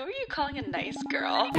Who 0.00 0.06
are 0.06 0.08
you 0.08 0.26
calling 0.30 0.56
a 0.56 0.62
nice 0.62 0.96
girl? 1.10 1.50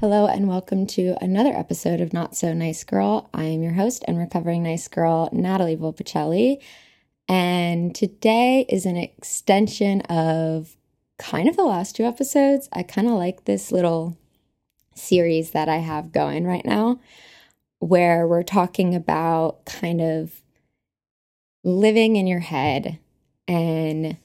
Hello, 0.00 0.26
and 0.28 0.48
welcome 0.48 0.86
to 0.86 1.14
another 1.20 1.52
episode 1.52 2.00
of 2.00 2.14
Not 2.14 2.34
So 2.34 2.54
Nice 2.54 2.84
Girl. 2.84 3.28
I 3.34 3.44
am 3.44 3.62
your 3.62 3.74
host 3.74 4.02
and 4.08 4.16
recovering 4.16 4.62
nice 4.62 4.88
girl, 4.88 5.28
Natalie 5.30 5.76
Volpicelli. 5.76 6.62
And 7.28 7.94
today 7.94 8.64
is 8.70 8.86
an 8.86 8.96
extension 8.96 10.00
of 10.08 10.74
kind 11.18 11.50
of 11.50 11.56
the 11.58 11.64
last 11.64 11.96
two 11.96 12.04
episodes. 12.04 12.70
I 12.72 12.82
kind 12.82 13.06
of 13.06 13.12
like 13.12 13.44
this 13.44 13.70
little 13.70 14.16
series 14.94 15.50
that 15.50 15.68
I 15.68 15.80
have 15.80 16.12
going 16.12 16.46
right 16.46 16.64
now 16.64 16.98
where 17.78 18.26
we're 18.26 18.42
talking 18.42 18.94
about 18.94 19.66
kind 19.66 20.00
of 20.00 20.42
living 21.64 22.16
in 22.16 22.26
your 22.26 22.40
head 22.40 22.98
and 23.46 24.16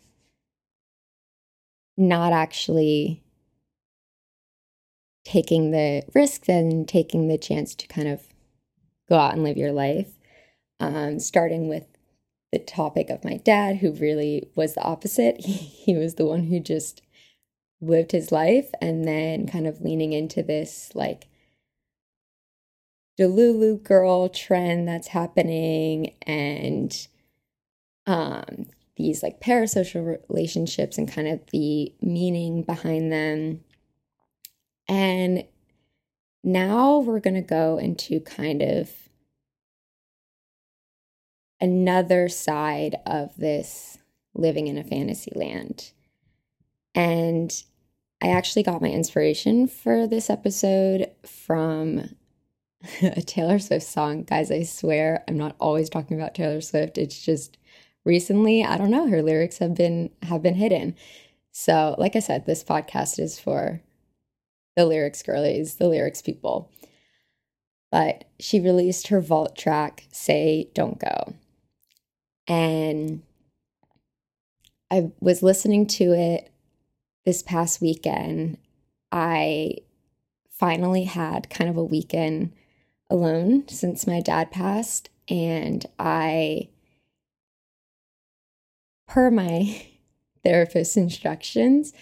not 1.98 2.32
actually 2.34 3.24
taking 5.26 5.72
the 5.72 6.04
risk 6.14 6.48
and 6.48 6.88
taking 6.88 7.28
the 7.28 7.38
chance 7.38 7.76
to 7.76 7.88
kind 7.88 8.08
of 8.08 8.22
go 9.10 9.18
out 9.18 9.34
and 9.34 9.44
live 9.44 9.58
your 9.58 9.72
life. 9.72 10.14
Um, 10.80 11.20
starting 11.20 11.68
with 11.68 11.86
the 12.52 12.60
topic 12.60 13.10
of 13.10 13.26
my 13.26 13.38
dad, 13.38 13.78
who 13.78 13.92
really 13.94 14.50
was 14.56 14.76
the 14.76 14.84
opposite. 14.84 15.38
He, 15.46 15.54
he 15.54 15.96
was 15.96 16.16
the 16.16 16.26
one 16.26 16.44
who 16.44 16.60
just 16.60 17.02
lived 17.82 18.12
his 18.12 18.32
life, 18.32 18.70
and 18.80 19.08
then 19.08 19.48
kind 19.48 19.68
of 19.68 19.82
leaning 19.82 20.14
into 20.14 20.44
this 20.44 20.92
like 20.94 21.28
Delulu 23.20 23.84
girl 23.84 24.30
trend 24.30 24.88
that's 24.88 25.08
happening 25.08 26.16
and 26.22 27.08
um, 28.08 28.66
these 28.96 29.22
like 29.22 29.40
parasocial 29.40 30.18
relationships 30.28 30.98
and 30.98 31.12
kind 31.12 31.28
of 31.28 31.42
the 31.52 31.94
meaning 32.02 32.64
behind 32.64 33.12
them. 33.12 33.62
And 34.88 35.46
now 36.44 37.00
we're 37.00 37.20
going 37.20 37.36
to 37.36 37.42
go 37.42 37.78
into 37.78 38.20
kind 38.22 38.62
of 38.62 38.90
another 41.60 42.30
side 42.30 42.96
of 43.06 43.36
this 43.38 43.98
living 44.34 44.68
in 44.68 44.78
a 44.78 44.84
fantasy 44.84 45.32
land. 45.36 45.92
And 46.96 47.52
I 48.22 48.30
actually 48.30 48.64
got 48.64 48.82
my 48.82 48.90
inspiration 48.90 49.68
for 49.68 50.08
this 50.08 50.30
episode 50.30 51.12
from 51.26 52.16
a 53.02 53.22
Taylor 53.22 53.60
Swift 53.60 53.86
song. 53.86 54.24
Guys, 54.24 54.50
I 54.50 54.64
swear 54.64 55.24
I'm 55.28 55.38
not 55.38 55.56
always 55.60 55.90
talking 55.90 56.20
about 56.20 56.36
Taylor 56.36 56.62
Swift. 56.62 56.98
It's 56.98 57.24
just 57.24 57.58
recently, 58.08 58.64
I 58.64 58.78
don't 58.78 58.90
know, 58.90 59.08
her 59.08 59.22
lyrics 59.22 59.60
have 59.60 59.76
been 59.76 60.10
have 60.24 60.42
been 60.42 60.56
hidden. 60.56 60.96
So, 61.52 61.96
like 61.98 62.16
I 62.16 62.20
said, 62.20 62.46
this 62.46 62.64
podcast 62.64 63.20
is 63.20 63.40
for 63.40 63.82
the 64.76 64.86
lyrics 64.86 65.22
girlies, 65.22 65.76
the 65.76 65.88
lyrics 65.88 66.22
people. 66.22 66.72
But 67.92 68.26
she 68.40 68.60
released 68.60 69.08
her 69.08 69.22
vault 69.22 69.56
track, 69.58 70.06
Say 70.12 70.70
Don't 70.74 71.00
Go. 71.00 71.36
And 72.48 73.22
I 74.90 75.12
was 75.20 75.44
listening 75.44 75.88
to 75.88 76.14
it 76.14 76.50
this 77.26 77.44
past 77.44 77.82
weekend. 77.82 78.58
I 79.12 79.76
finally 80.50 81.04
had 81.04 81.50
kind 81.50 81.70
of 81.70 81.78
a 81.78 81.84
weekend 81.84 82.54
alone 83.10 83.68
since 83.68 84.08
my 84.08 84.22
dad 84.22 84.52
passed. 84.52 85.10
And 85.30 85.86
I 86.00 86.70
per 89.08 89.32
my 89.32 89.88
therapist's 90.44 90.98
instructions, 90.98 91.94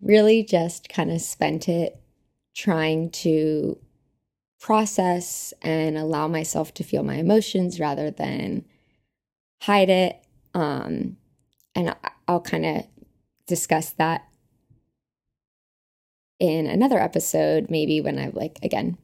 really 0.00 0.42
just 0.42 0.88
kind 0.88 1.10
of 1.10 1.20
spent 1.20 1.68
it 1.68 2.00
trying 2.54 3.10
to 3.10 3.78
process 4.60 5.52
and 5.60 5.98
allow 5.98 6.28
myself 6.28 6.72
to 6.72 6.84
feel 6.84 7.02
my 7.02 7.16
emotions 7.16 7.80
rather 7.80 8.10
than 8.10 8.64
hide 9.62 9.90
it. 9.90 10.24
Um, 10.54 11.16
and 11.74 11.94
I'll 12.28 12.40
kind 12.40 12.64
of 12.64 12.86
discuss 13.46 13.90
that 13.92 14.24
in 16.38 16.66
another 16.66 16.98
episode, 16.98 17.70
maybe 17.70 18.00
when 18.00 18.18
I've 18.18 18.34
like 18.34 18.58
again 18.62 18.98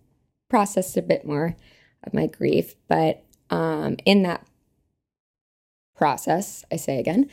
processed 0.48 0.96
a 0.96 1.02
bit 1.02 1.24
more 1.24 1.56
of 2.04 2.14
my 2.14 2.26
grief. 2.26 2.74
But 2.88 3.22
um, 3.50 3.96
in 4.04 4.22
that 4.22 4.46
process, 6.00 6.64
I 6.72 6.76
say 6.76 6.98
again, 6.98 7.28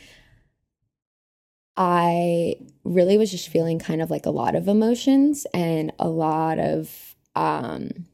I 1.74 2.56
really 2.84 3.16
was 3.16 3.30
just 3.30 3.48
feeling 3.48 3.78
kind 3.78 4.02
of 4.02 4.10
like 4.10 4.26
a 4.26 4.30
lot 4.30 4.54
of 4.54 4.68
emotions 4.68 5.46
and 5.54 5.90
a 5.98 6.08
lot 6.10 6.58
of 6.58 7.16
um, 7.34 8.04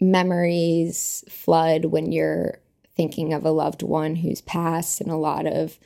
memories 0.00 1.24
flood 1.28 1.86
when 1.86 2.12
you're 2.12 2.60
thinking 2.94 3.32
of 3.32 3.44
a 3.44 3.50
loved 3.50 3.82
one 3.82 4.14
who's 4.14 4.40
passed, 4.40 5.00
and 5.00 5.10
a 5.10 5.16
lot 5.16 5.46
of 5.46 5.80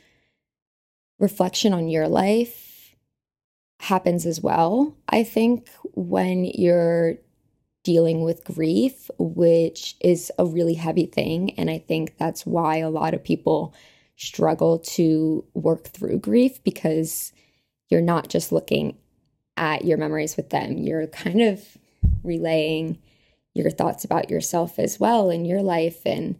reflection 1.18 1.72
on 1.72 1.88
your 1.88 2.06
life 2.06 2.94
happens 3.80 4.26
as 4.26 4.42
well. 4.42 4.94
I 5.08 5.24
think 5.24 5.70
when 5.94 6.44
you're 6.44 7.16
dealing 7.84 8.22
with 8.22 8.44
grief, 8.44 9.10
which 9.18 9.96
is 10.00 10.30
a 10.38 10.44
really 10.44 10.74
heavy 10.74 11.06
thing. 11.06 11.52
And 11.58 11.70
I 11.70 11.78
think 11.78 12.16
that's 12.16 12.46
why 12.46 12.76
a 12.76 12.90
lot 12.90 13.14
of 13.14 13.24
people 13.24 13.74
struggle 14.16 14.78
to 14.78 15.44
work 15.54 15.88
through 15.88 16.18
grief 16.18 16.62
because 16.62 17.32
you're 17.88 18.00
not 18.00 18.28
just 18.28 18.52
looking 18.52 18.96
at 19.56 19.84
your 19.84 19.98
memories 19.98 20.36
with 20.36 20.50
them, 20.50 20.78
you're 20.78 21.06
kind 21.08 21.42
of 21.42 21.76
relaying 22.22 22.98
your 23.54 23.70
thoughts 23.70 24.04
about 24.04 24.30
yourself 24.30 24.78
as 24.78 24.98
well 24.98 25.28
in 25.28 25.44
your 25.44 25.62
life. 25.62 26.00
And 26.06 26.38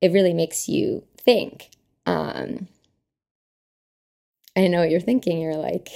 it 0.00 0.12
really 0.12 0.34
makes 0.34 0.68
you 0.68 1.04
think. 1.16 1.70
Um, 2.04 2.68
I 4.56 4.66
know 4.66 4.80
what 4.80 4.90
you're 4.90 5.00
thinking. 5.00 5.40
You're 5.40 5.56
like, 5.56 5.88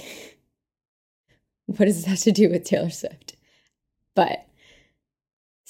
what 1.67 1.85
does 1.87 2.05
that 2.05 2.11
have 2.11 2.19
to 2.21 2.33
do 2.33 2.49
with 2.49 2.65
Taylor 2.65 2.91
Swift? 2.91 3.37
But 4.15 4.47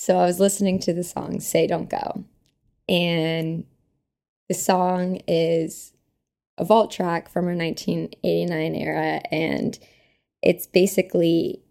so 0.03 0.19
I 0.19 0.25
was 0.27 0.41
listening 0.41 0.81
to 0.81 0.93
the 0.93 1.05
song 1.05 1.39
Say 1.39 1.69
Don't 1.69 1.89
Go. 1.89 2.25
And 2.89 3.65
the 4.49 4.55
song 4.55 5.21
is 5.29 5.93
a 6.59 6.65
vault 6.65 6.91
track 6.91 7.29
from 7.29 7.45
her 7.45 7.55
1989 7.55 8.75
era. 8.75 9.21
And 9.31 9.79
it's 10.43 10.67
basically 10.67 11.63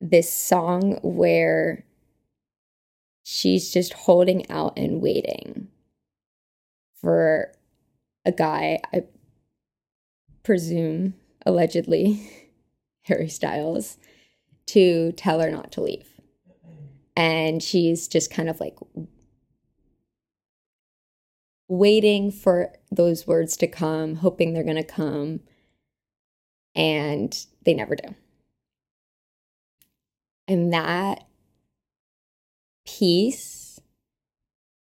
this 0.00 0.32
song 0.32 1.00
where 1.02 1.84
she's 3.24 3.72
just 3.72 3.94
holding 3.94 4.48
out 4.48 4.78
and 4.78 5.02
waiting 5.02 5.66
for 7.00 7.52
a 8.24 8.30
guy, 8.30 8.78
I 8.94 9.06
presume, 10.44 11.14
allegedly, 11.44 12.30
Harry 13.06 13.28
Styles, 13.28 13.98
to 14.66 15.10
tell 15.16 15.40
her 15.40 15.50
not 15.50 15.72
to 15.72 15.80
leave 15.80 16.19
and 17.16 17.62
she's 17.62 18.08
just 18.08 18.30
kind 18.30 18.48
of 18.48 18.60
like 18.60 18.76
waiting 21.68 22.30
for 22.30 22.72
those 22.90 23.26
words 23.26 23.56
to 23.58 23.66
come, 23.66 24.16
hoping 24.16 24.52
they're 24.52 24.64
going 24.64 24.76
to 24.76 24.82
come, 24.82 25.40
and 26.74 27.46
they 27.64 27.74
never 27.74 27.94
do. 27.94 28.14
And 30.48 30.72
that 30.72 31.26
piece 32.84 33.80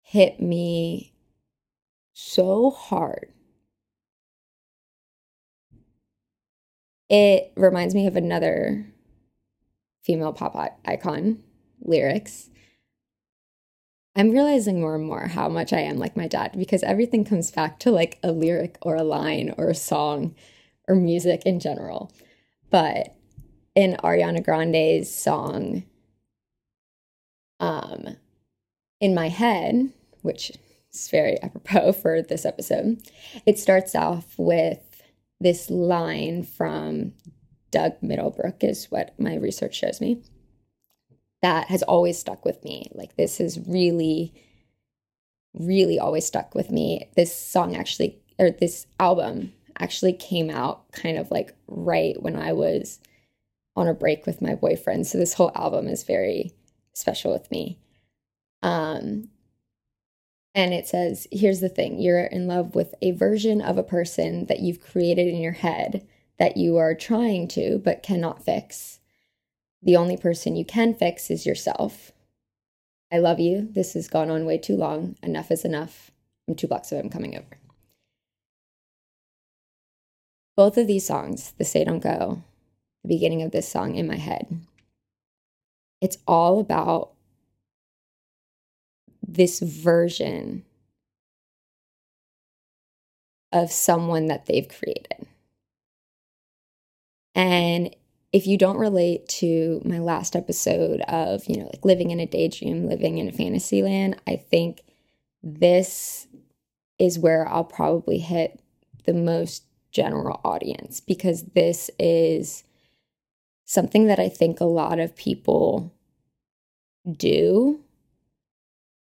hit 0.03 0.41
me 0.41 1.15
so 2.13 2.71
hard. 2.71 3.33
It 7.09 7.53
reminds 7.57 7.95
me 7.95 8.07
of 8.07 8.17
another 8.17 8.87
female 10.03 10.33
pop 10.33 10.57
icon, 10.85 11.43
lyrics, 11.85 12.51
I'm 14.17 14.31
realizing 14.31 14.81
more 14.81 14.95
and 14.95 15.05
more 15.05 15.27
how 15.27 15.49
much 15.49 15.73
I 15.73 15.81
am 15.81 15.97
like 15.97 16.17
my 16.17 16.29
dad 16.29 16.53
because 16.57 16.85
everything 16.85 17.25
comes 17.25 17.51
back 17.51 17.81
to 17.81 17.91
like 17.91 18.19
a 18.23 18.31
lyric 18.31 18.79
or 18.83 18.95
a 18.95 19.03
line 19.03 19.53
or 19.59 19.69
a 19.69 19.75
song 19.75 20.35
or 20.87 20.95
music 20.95 21.43
in 21.45 21.59
general. 21.59 22.13
But 22.71 23.17
in 23.75 23.97
Ariana 24.05 24.45
Grande's 24.45 25.13
song, 25.13 25.85
um, 27.59 28.17
in 29.01 29.15
my 29.15 29.29
head, 29.29 29.93
which 30.23 30.53
is 30.93 31.09
very 31.09 31.43
apropos 31.43 31.93
for 32.03 32.23
this 32.23 32.45
episode, 32.45 33.03
it 33.47 33.59
starts 33.59 33.97
off 33.97 34.35
with 34.39 35.03
this 35.41 35.71
line 35.71 36.45
from 36.45 37.15
Doug 37.73 38.01
Middlebrook, 38.01 38.63
is 38.63 38.87
what 38.87 39.19
my 39.19 39.35
research 39.35 39.75
shows 39.75 40.01
me 40.01 40.23
that 41.45 41.69
has 41.69 41.83
always 41.83 42.19
stuck 42.19 42.45
with 42.45 42.65
me. 42.65 42.89
Like, 42.95 43.17
this 43.17 43.39
is 43.39 43.61
really 43.69 44.33
really 45.55 45.99
always 45.99 46.27
stuck 46.27 46.55
with 46.55 46.71
me. 46.71 47.09
This 47.17 47.35
song 47.35 47.77
actually, 47.77 48.19
or 48.39 48.51
this 48.51 48.87
album 48.99 49.53
actually 49.79 50.13
came 50.13 50.51
out 50.51 50.91
kind 50.93 51.17
of 51.17 51.31
like 51.31 51.55
right 51.69 52.21
when 52.21 52.37
I 52.37 52.53
was 52.53 52.99
on 53.77 53.89
a 53.89 53.95
break 53.95 54.27
with 54.27 54.43
my 54.43 54.55
boyfriend. 54.55 55.07
So 55.07 55.19
this 55.19 55.35
whole 55.35 55.53
album 55.55 55.89
is 55.89 56.05
very 56.05 56.53
special 56.93 57.33
with 57.33 57.51
me. 57.51 57.79
Um, 58.63 59.29
and 60.55 60.73
it 60.73 60.87
says, 60.87 61.27
here's 61.33 61.61
the 61.61 61.69
thing 61.69 62.01
you're 62.01 62.25
in 62.25 62.47
love 62.47 62.75
with 62.75 62.95
a 63.03 63.11
version 63.13 63.61
of 63.61 63.79
a 63.79 63.83
person 63.83 64.47
that 64.47 64.61
you've 64.61 64.81
created 64.81 65.27
in 65.27 65.41
your 65.41 65.53
head 65.53 66.07
that 66.39 66.57
you 66.57 66.77
are 66.77 66.95
trying 66.95 67.49
to 67.49 67.79
but 67.79 68.03
cannot 68.03 68.45
fix. 68.45 69.01
The 69.85 69.97
only 69.97 70.17
person 70.17 70.57
you 70.57 70.65
can 70.65 70.95
fix 70.95 71.31
is 71.31 71.45
yourself. 71.45 72.11
I 73.13 73.19
love 73.19 73.39
you. 73.39 73.69
This 73.71 73.93
has 73.93 74.09
gone 74.09 74.31
on 74.31 74.47
way 74.47 74.57
too 74.57 74.77
long. 74.77 75.17
Enough 75.23 75.51
is 75.51 75.65
enough. 75.65 76.11
I'm 76.49 76.55
two 76.55 76.67
blocks 76.67 76.91
away. 76.91 77.03
I'm 77.03 77.11
coming 77.11 77.37
over. 77.37 77.59
Both 80.57 80.79
of 80.79 80.87
these 80.87 81.07
songs, 81.07 81.53
the 81.59 81.65
Say 81.65 81.85
Don't 81.85 82.03
Go, 82.03 82.43
the 83.03 83.09
beginning 83.09 83.43
of 83.43 83.51
this 83.51 83.69
song 83.69 83.95
in 83.95 84.07
my 84.07 84.17
head, 84.17 84.61
it's 86.01 86.19
all 86.27 86.61
about 86.61 87.11
this 89.27 89.61
version 89.61 90.65
of 93.53 93.71
someone 93.71 94.27
that 94.27 94.47
they've 94.47 94.69
created. 94.69 95.27
And 97.35 97.95
if 98.35 98.49
you 98.49 98.59
don't 98.59 98.79
relate 98.79 99.29
to 99.29 99.81
my 99.85 100.01
last 100.01 100.35
episode 100.35 101.01
of, 101.03 101.47
you 101.47 101.57
know, 101.57 101.67
like 101.67 101.85
living 101.85 102.11
in 102.11 102.19
a 102.19 102.27
daydream, 102.27 102.89
living 102.89 103.19
in 103.19 103.29
a 103.29 103.33
fantasy 103.33 103.81
land, 103.81 104.21
I 104.27 104.35
think 104.35 104.83
this 105.41 106.27
is 106.99 107.17
where 107.17 107.47
I'll 107.47 107.63
probably 107.63 108.19
hit 108.19 108.61
the 109.05 109.15
most 109.15 109.63
general 109.93 110.41
audience 110.43 110.99
because 110.99 111.45
this 111.55 111.93
is 111.97 112.65
something 113.65 114.09
that 114.09 114.19
I 114.19 114.29
think 114.29 114.59
a 114.59 114.65
lot 114.65 114.99
of 114.99 115.15
people 115.15 115.93
do. 117.09 117.85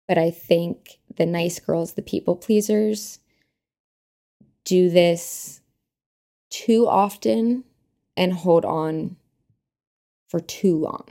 But 0.06 0.18
I 0.18 0.30
think 0.30 1.00
the 1.16 1.26
nice 1.26 1.58
girls, 1.58 1.94
the 1.94 2.02
people 2.02 2.36
pleasers, 2.36 3.18
do 4.64 4.88
this 4.88 5.62
too 6.48 6.86
often 6.86 7.64
and 8.16 8.32
hold 8.32 8.64
on 8.64 9.16
for 10.28 10.40
too 10.40 10.76
long. 10.76 11.04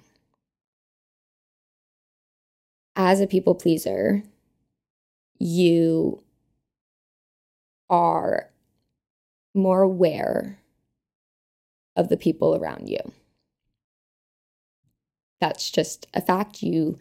As 2.96 3.20
a 3.20 3.28
people 3.28 3.56
pleaser, 3.56 4.24
you 5.40 6.24
are 7.90 8.50
more 9.54 9.82
aware 9.82 10.60
of 11.96 12.10
the 12.10 12.18
people 12.18 12.56
around 12.56 12.90
you. 12.90 13.00
That's 15.40 15.70
just 15.70 16.08
a 16.14 16.22
fact. 16.22 16.64
You 16.64 16.98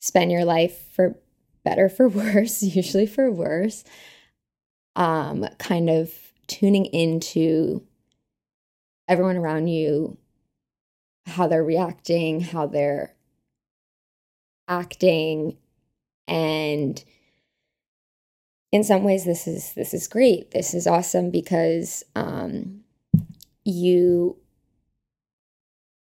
spend 0.00 0.32
your 0.32 0.44
life 0.44 0.92
for 0.92 1.16
better, 1.64 1.88
for 1.88 2.08
worse, 2.08 2.62
usually 2.62 3.06
for 3.06 3.30
worse, 3.30 3.84
um, 4.96 5.46
kind 5.58 5.88
of 5.88 6.12
tuning 6.46 6.86
into 6.86 7.82
everyone 9.10 9.36
around 9.36 9.66
you, 9.66 10.16
how 11.26 11.48
they're 11.48 11.64
reacting, 11.64 12.40
how 12.40 12.66
they're 12.66 13.14
acting, 14.68 15.58
and 16.28 17.04
in 18.70 18.84
some 18.84 19.02
ways 19.02 19.24
this 19.24 19.48
is 19.48 19.74
this 19.74 19.92
is 19.92 20.06
great. 20.06 20.52
This 20.52 20.72
is 20.74 20.86
awesome 20.86 21.30
because 21.30 22.04
um, 22.14 22.82
you 23.64 24.36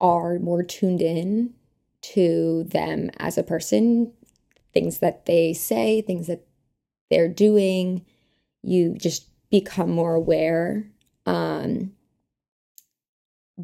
are 0.00 0.38
more 0.38 0.62
tuned 0.62 1.00
in 1.00 1.54
to 2.02 2.64
them 2.64 3.10
as 3.18 3.38
a 3.38 3.42
person, 3.42 4.12
things 4.74 4.98
that 4.98 5.24
they 5.24 5.54
say, 5.54 6.02
things 6.02 6.26
that 6.26 6.46
they're 7.10 7.28
doing. 7.28 8.04
You 8.62 8.94
just 8.94 9.26
become 9.50 9.90
more 9.90 10.14
aware. 10.14 10.86
Um, 11.24 11.92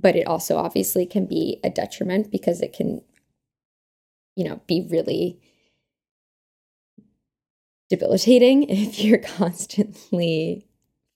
but 0.00 0.14
it 0.14 0.26
also 0.26 0.56
obviously 0.56 1.06
can 1.06 1.26
be 1.26 1.58
a 1.64 1.70
detriment 1.70 2.30
because 2.30 2.60
it 2.60 2.72
can, 2.72 3.00
you 4.34 4.44
know, 4.44 4.60
be 4.66 4.86
really 4.90 5.40
debilitating 7.88 8.62
if 8.68 9.00
you're 9.00 9.18
constantly 9.18 10.66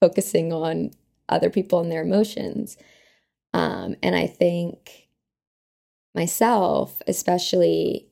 focusing 0.01 0.53
on 0.53 0.93
other 1.29 1.51
people 1.51 1.81
and 1.81 1.93
their 1.93 2.03
emotions. 2.03 2.77
Um, 3.53 3.97
and 4.03 4.17
I 4.17 4.27
think 4.27 5.09
myself, 6.15 7.03
especially 7.07 8.09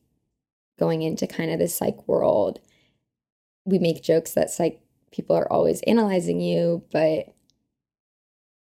going 0.79 1.03
into 1.03 1.27
kind 1.27 1.51
of 1.51 1.59
the 1.59 1.69
psych 1.69 2.07
world, 2.07 2.61
we 3.65 3.79
make 3.79 4.03
jokes 4.03 4.33
that 4.33 4.51
psych 4.51 4.81
people 5.11 5.35
are 5.35 5.51
always 5.51 5.81
analyzing 5.83 6.41
you, 6.41 6.85
but 6.93 7.27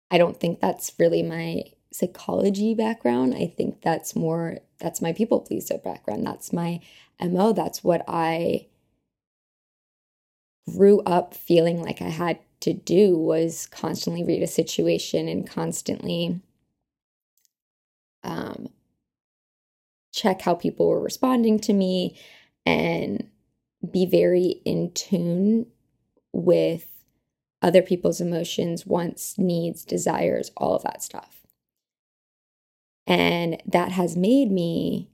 I 0.10 0.18
don't 0.18 0.40
think 0.40 0.60
that's 0.60 0.94
really 0.98 1.22
my 1.22 1.64
psychology 1.92 2.74
background. 2.74 3.36
I 3.36 3.48
think 3.48 3.82
that's 3.82 4.16
more 4.16 4.60
that's 4.80 5.02
my 5.02 5.14
people 5.14 5.42
pleaser 5.42 5.78
background. 5.78 6.26
That's 6.26 6.52
my 6.52 6.80
MO. 7.22 7.54
That's 7.54 7.84
what 7.84 8.04
I 8.08 8.68
grew 10.70 11.02
up 11.02 11.34
feeling 11.34 11.82
like 11.82 12.02
I 12.02 12.10
had 12.10 12.40
to 12.62 12.74
do 12.74 13.18
was 13.18 13.68
constantly 13.68 14.24
read 14.24 14.44
a 14.44 14.48
situation 14.48 15.28
and 15.28 15.50
constantly 15.50 16.40
um, 18.24 18.70
check 20.14 20.42
how 20.42 20.54
people 20.54 20.88
were 20.88 21.02
responding 21.02 21.60
to 21.60 21.74
me 21.74 22.18
and 22.66 23.28
be 23.90 24.06
very 24.06 24.62
in 24.64 24.92
tune 24.94 25.66
with 26.32 26.88
other 27.62 27.82
people's 27.82 28.22
emotions, 28.22 28.86
wants, 28.86 29.38
needs, 29.38 29.84
desires, 29.84 30.52
all 30.58 30.76
of 30.76 30.84
that 30.84 31.04
stuff. 31.04 31.42
And 33.08 33.62
that 33.66 33.92
has 33.92 34.16
made 34.16 34.52
me 34.52 35.10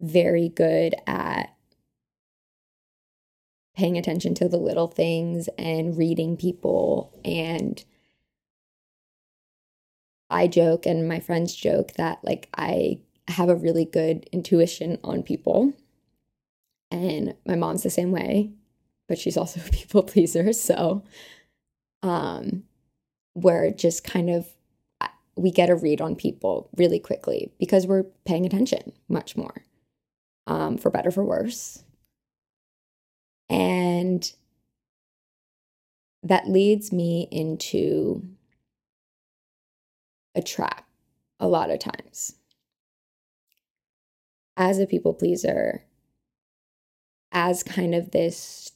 very 0.00 0.48
good 0.48 0.94
at 1.06 1.54
paying 3.74 3.98
attention 3.98 4.34
to 4.34 4.48
the 4.48 4.56
little 4.56 4.86
things 4.86 5.48
and 5.58 5.96
reading 5.96 6.36
people. 6.36 7.18
And 7.24 7.82
I 10.30 10.46
joke, 10.46 10.86
and 10.86 11.08
my 11.08 11.20
friends 11.20 11.54
joke 11.54 11.92
that 11.92 12.18
like 12.22 12.48
I 12.56 13.00
have 13.28 13.48
a 13.48 13.54
really 13.56 13.84
good 13.84 14.28
intuition 14.32 14.98
on 15.02 15.22
people. 15.22 15.72
And 16.90 17.34
my 17.46 17.56
mom's 17.56 17.82
the 17.82 17.90
same 17.90 18.12
way, 18.12 18.52
but 19.08 19.18
she's 19.18 19.36
also 19.36 19.60
a 19.66 19.70
people 19.70 20.02
pleaser. 20.02 20.52
So, 20.52 21.02
um, 22.02 22.64
we're 23.34 23.70
just 23.72 24.04
kind 24.04 24.30
of 24.30 24.46
we 25.36 25.50
get 25.50 25.70
a 25.70 25.74
read 25.74 26.00
on 26.00 26.16
people 26.16 26.68
really 26.76 26.98
quickly 26.98 27.52
because 27.58 27.86
we're 27.86 28.04
paying 28.24 28.46
attention 28.46 28.92
much 29.08 29.36
more, 29.36 29.64
um, 30.46 30.76
for 30.76 30.90
better, 30.90 31.10
for 31.10 31.24
worse. 31.24 31.84
And 33.48 34.32
that 36.22 36.48
leads 36.48 36.92
me 36.92 37.28
into 37.30 38.22
a 40.34 40.42
trap 40.42 40.86
a 41.38 41.46
lot 41.48 41.70
of 41.70 41.78
times 41.78 42.34
as 44.56 44.78
a 44.78 44.86
people 44.86 45.14
pleaser, 45.14 45.82
as 47.32 47.62
kind 47.62 47.94
of 47.94 48.10
this 48.12 48.70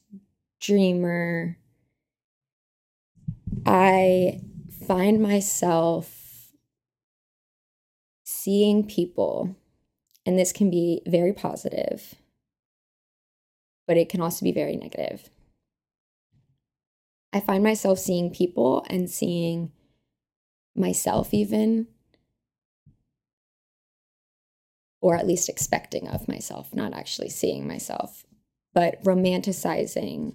dreamer, 0.60 1.56
I 3.64 4.40
find 4.86 5.22
myself 5.22 6.17
seeing 8.48 8.82
people, 8.82 9.54
and 10.24 10.38
this 10.38 10.52
can 10.52 10.70
be 10.70 11.02
very 11.06 11.34
positive, 11.34 12.14
but 13.86 13.98
it 13.98 14.08
can 14.08 14.22
also 14.22 14.42
be 14.42 14.52
very 14.52 14.74
negative. 14.74 15.28
I 17.30 17.40
find 17.40 17.62
myself 17.62 17.98
seeing 17.98 18.30
people 18.30 18.86
and 18.88 19.10
seeing 19.10 19.70
myself 20.74 21.34
even 21.34 21.88
or 25.02 25.14
at 25.14 25.26
least 25.26 25.50
expecting 25.50 26.08
of 26.08 26.26
myself, 26.26 26.74
not 26.74 26.94
actually 26.94 27.28
seeing 27.28 27.68
myself, 27.68 28.24
but 28.72 29.04
romanticizing 29.04 30.34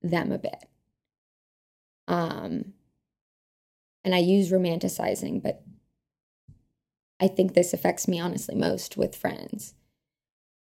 them 0.00 0.30
a 0.30 0.38
bit. 0.38 0.64
Um, 2.06 2.74
and 4.04 4.14
I 4.14 4.18
use 4.18 4.52
romanticizing, 4.52 5.42
but 5.42 5.64
I 7.20 7.28
think 7.28 7.54
this 7.54 7.72
affects 7.72 8.06
me 8.06 8.20
honestly 8.20 8.54
most 8.54 8.96
with 8.96 9.16
friends. 9.16 9.74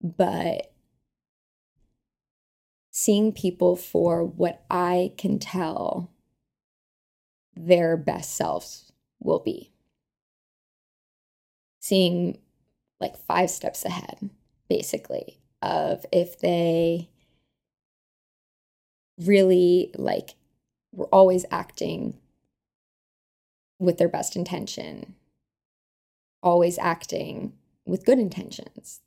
But 0.03 0.73
seeing 2.91 3.33
people 3.33 3.77
for 3.77 4.25
what 4.25 4.65
I 4.71 5.13
can 5.17 5.39
tell 5.39 6.11
their 7.55 7.97
best 7.97 8.35
selves 8.35 8.93
will 9.21 9.41
be. 9.41 9.73
Seeing 11.81 12.39
like 13.01 13.17
five 13.17 13.51
steps 13.51 13.85
ahead, 13.85 14.31
basically, 14.69 15.39
of 15.61 16.05
if 16.13 16.39
they 16.39 17.09
really 19.19 19.93
like 19.97 20.35
were 20.93 21.09
always 21.13 21.45
acting 21.51 22.19
with 23.79 23.99
their 23.99 24.09
best 24.09 24.37
intention, 24.37 25.15
always 26.43 26.79
acting 26.79 27.53
with 27.85 28.05
good 28.05 28.19
intentions, 28.19 29.01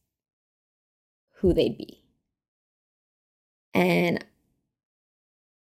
who 1.36 1.54
they'd 1.54 1.77
be. 1.77 2.04
And 3.74 4.24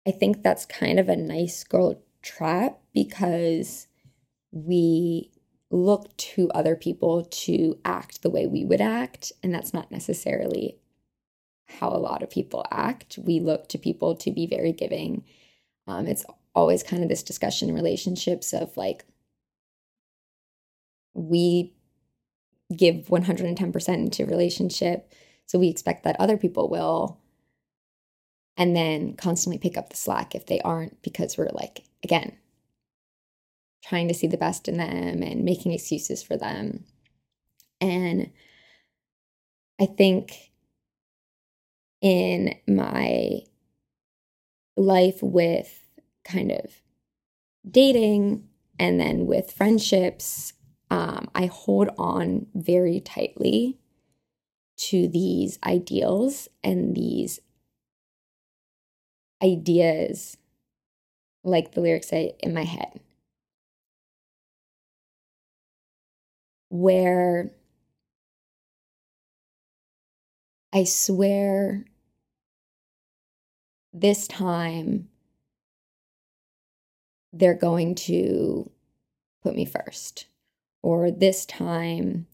I 0.08 0.12
think 0.12 0.42
that's 0.42 0.66
kind 0.66 1.00
of 1.00 1.08
a 1.08 1.16
nice 1.16 1.64
girl 1.64 2.02
trap 2.22 2.80
because 2.94 3.88
we 4.52 5.32
look 5.70 6.16
to 6.18 6.50
other 6.52 6.76
people 6.76 7.24
to 7.26 7.80
act 7.86 8.22
the 8.22 8.30
way 8.30 8.48
we 8.48 8.66
would 8.66 8.82
act. 8.82 9.32
And 9.42 9.54
that's 9.54 9.74
not 9.74 9.92
necessarily 9.92 10.78
how 11.80 11.90
a 11.90 11.98
lot 12.00 12.24
of 12.24 12.30
people 12.30 12.66
act. 12.72 13.18
We 13.24 13.40
look 13.40 13.70
to 13.70 13.78
people 13.78 14.16
to 14.18 14.32
be 14.32 14.48
very 14.48 14.74
giving. 14.74 15.24
Um, 15.88 16.08
it's 16.08 16.26
always 16.54 16.84
kind 16.84 17.04
of 17.04 17.10
this 17.10 17.24
discussion 17.24 17.70
in 17.70 17.76
relationships 17.76 18.52
of 18.52 18.76
like, 18.76 19.06
we 21.14 21.74
give 22.76 23.08
110% 23.08 23.94
into 23.94 24.26
relationship. 24.26 25.14
So 25.46 25.60
we 25.60 25.68
expect 25.68 26.04
that 26.04 26.20
other 26.20 26.38
people 26.38 26.70
will. 26.70 27.20
And 28.58 28.76
then 28.76 29.16
constantly 29.16 29.58
pick 29.58 29.78
up 29.78 29.90
the 29.90 29.98
slack 29.98 30.36
if 30.36 30.46
they 30.46 30.60
aren't, 30.62 31.02
because 31.02 31.38
we're 31.38 31.50
like, 31.54 31.84
again, 32.04 32.38
trying 33.84 34.08
to 34.08 34.14
see 34.14 34.28
the 34.28 34.38
best 34.38 34.68
in 34.68 34.78
them 34.78 35.24
and 35.24 35.44
making 35.44 35.72
excuses 35.72 36.22
for 36.22 36.38
them. 36.38 36.86
And 37.80 38.32
I 39.80 39.88
think 39.88 40.52
in 42.02 42.56
my 42.68 43.40
life 44.78 45.20
with 45.22 45.84
kind 46.24 46.52
of 46.52 46.66
dating 47.70 48.48
and 48.78 49.00
then 49.00 49.26
with 49.26 49.52
friendships, 49.52 50.54
um, 50.92 51.30
I 51.34 51.46
hold 51.46 51.90
on 51.98 52.48
very 52.54 53.00
tightly 53.00 53.80
to 54.76 55.08
these 55.08 55.58
ideals 55.66 56.50
and 56.66 56.94
these 56.94 57.40
ideas, 59.42 60.36
like 61.46 61.72
the 61.72 61.80
lyrics 61.80 62.10
say, 62.10 62.34
in 62.42 62.54
my 62.54 62.66
head. 62.66 63.00
Where 66.68 67.52
I 70.74 70.84
swear 70.84 71.86
this 73.94 74.28
time 74.28 75.08
they're 77.32 77.54
going 77.54 77.96
to 77.96 78.70
put 79.42 79.56
me 79.56 79.64
first, 79.64 80.26
or 80.84 81.12
this 81.12 81.46
time 81.46 82.28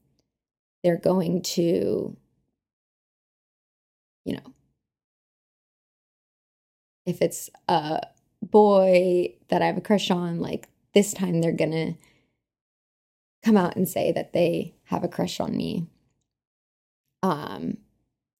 they're 0.83 0.97
going 0.97 1.41
to, 1.41 2.15
you 4.25 4.33
know, 4.33 4.53
if 7.05 7.21
it's 7.21 7.49
a 7.67 8.01
boy 8.41 9.35
that 9.49 9.61
I 9.61 9.67
have 9.67 9.77
a 9.77 9.81
crush 9.81 10.11
on, 10.11 10.39
like 10.39 10.67
this 10.93 11.13
time 11.13 11.41
they're 11.41 11.51
going 11.51 11.71
to 11.71 11.93
come 13.43 13.57
out 13.57 13.75
and 13.75 13.87
say 13.87 14.11
that 14.11 14.33
they 14.33 14.75
have 14.85 15.03
a 15.03 15.07
crush 15.07 15.39
on 15.39 15.55
me. 15.55 15.87
Um, 17.23 17.77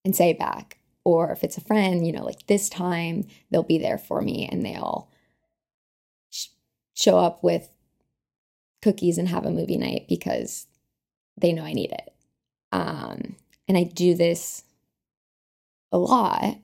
and 0.08 0.16
say 0.16 0.34
back. 0.34 0.80
Or 1.04 1.32
if 1.32 1.44
it's 1.44 1.58
a 1.58 1.62
friend, 1.62 2.08
you 2.08 2.14
know, 2.14 2.24
like 2.24 2.48
this 2.48 2.70
time 2.70 3.28
they'll 3.52 3.62
be 3.62 3.78
there 3.78 3.98
for 3.98 4.22
me 4.22 4.48
and 4.50 4.66
they'll 4.66 5.10
sh- 6.30 6.48
show 6.94 7.18
up 7.18 7.44
with 7.44 7.70
cookies 8.82 9.18
and 9.18 9.28
have 9.28 9.46
a 9.46 9.52
movie 9.52 9.78
night 9.78 10.06
because 10.08 10.68
they 11.40 11.54
know 11.54 11.64
I 11.64 11.74
need 11.74 11.92
it. 11.92 12.14
Um, 12.72 13.36
and 13.68 13.78
I 13.78 13.84
do 13.84 14.16
this 14.16 14.64
a 15.92 15.98
lot. 15.98 16.58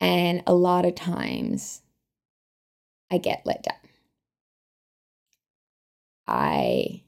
And 0.00 0.42
a 0.46 0.54
lot 0.54 0.84
of 0.84 0.94
times 0.94 1.82
I 3.10 3.18
get 3.18 3.42
let 3.44 3.62
down. 3.62 3.76
I 6.26 7.02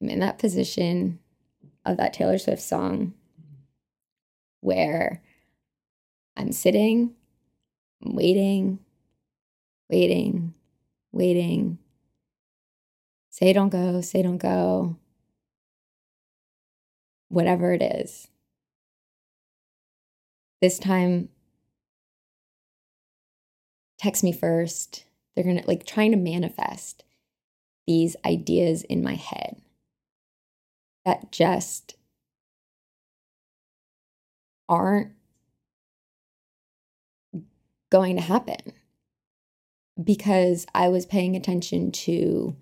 am 0.00 0.08
in 0.08 0.20
that 0.20 0.38
position 0.38 1.18
of 1.84 1.96
that 1.96 2.12
Taylor 2.12 2.38
Swift 2.38 2.62
song 2.62 3.14
where 4.60 5.22
I'm 6.36 6.52
sitting, 6.52 7.14
I'm 8.04 8.14
waiting, 8.14 8.78
waiting, 9.90 10.54
waiting. 11.12 11.78
Say 13.30 13.52
don't 13.52 13.68
go, 13.68 14.00
say 14.00 14.22
don't 14.22 14.38
go. 14.38 14.96
Whatever 17.28 17.72
it 17.72 17.82
is. 17.82 18.28
This 20.60 20.78
time, 20.78 21.28
text 23.98 24.22
me 24.22 24.32
first. 24.32 25.04
They're 25.34 25.44
going 25.44 25.60
to 25.60 25.66
like 25.66 25.86
trying 25.86 26.10
to 26.10 26.16
manifest 26.16 27.04
these 27.86 28.16
ideas 28.24 28.82
in 28.82 29.02
my 29.02 29.14
head 29.14 29.60
that 31.04 31.32
just 31.32 31.96
aren't 34.68 35.12
going 37.90 38.16
to 38.16 38.22
happen 38.22 38.72
because 40.02 40.66
I 40.74 40.88
was 40.88 41.06
paying 41.06 41.36
attention 41.36 41.92
to 41.92 42.56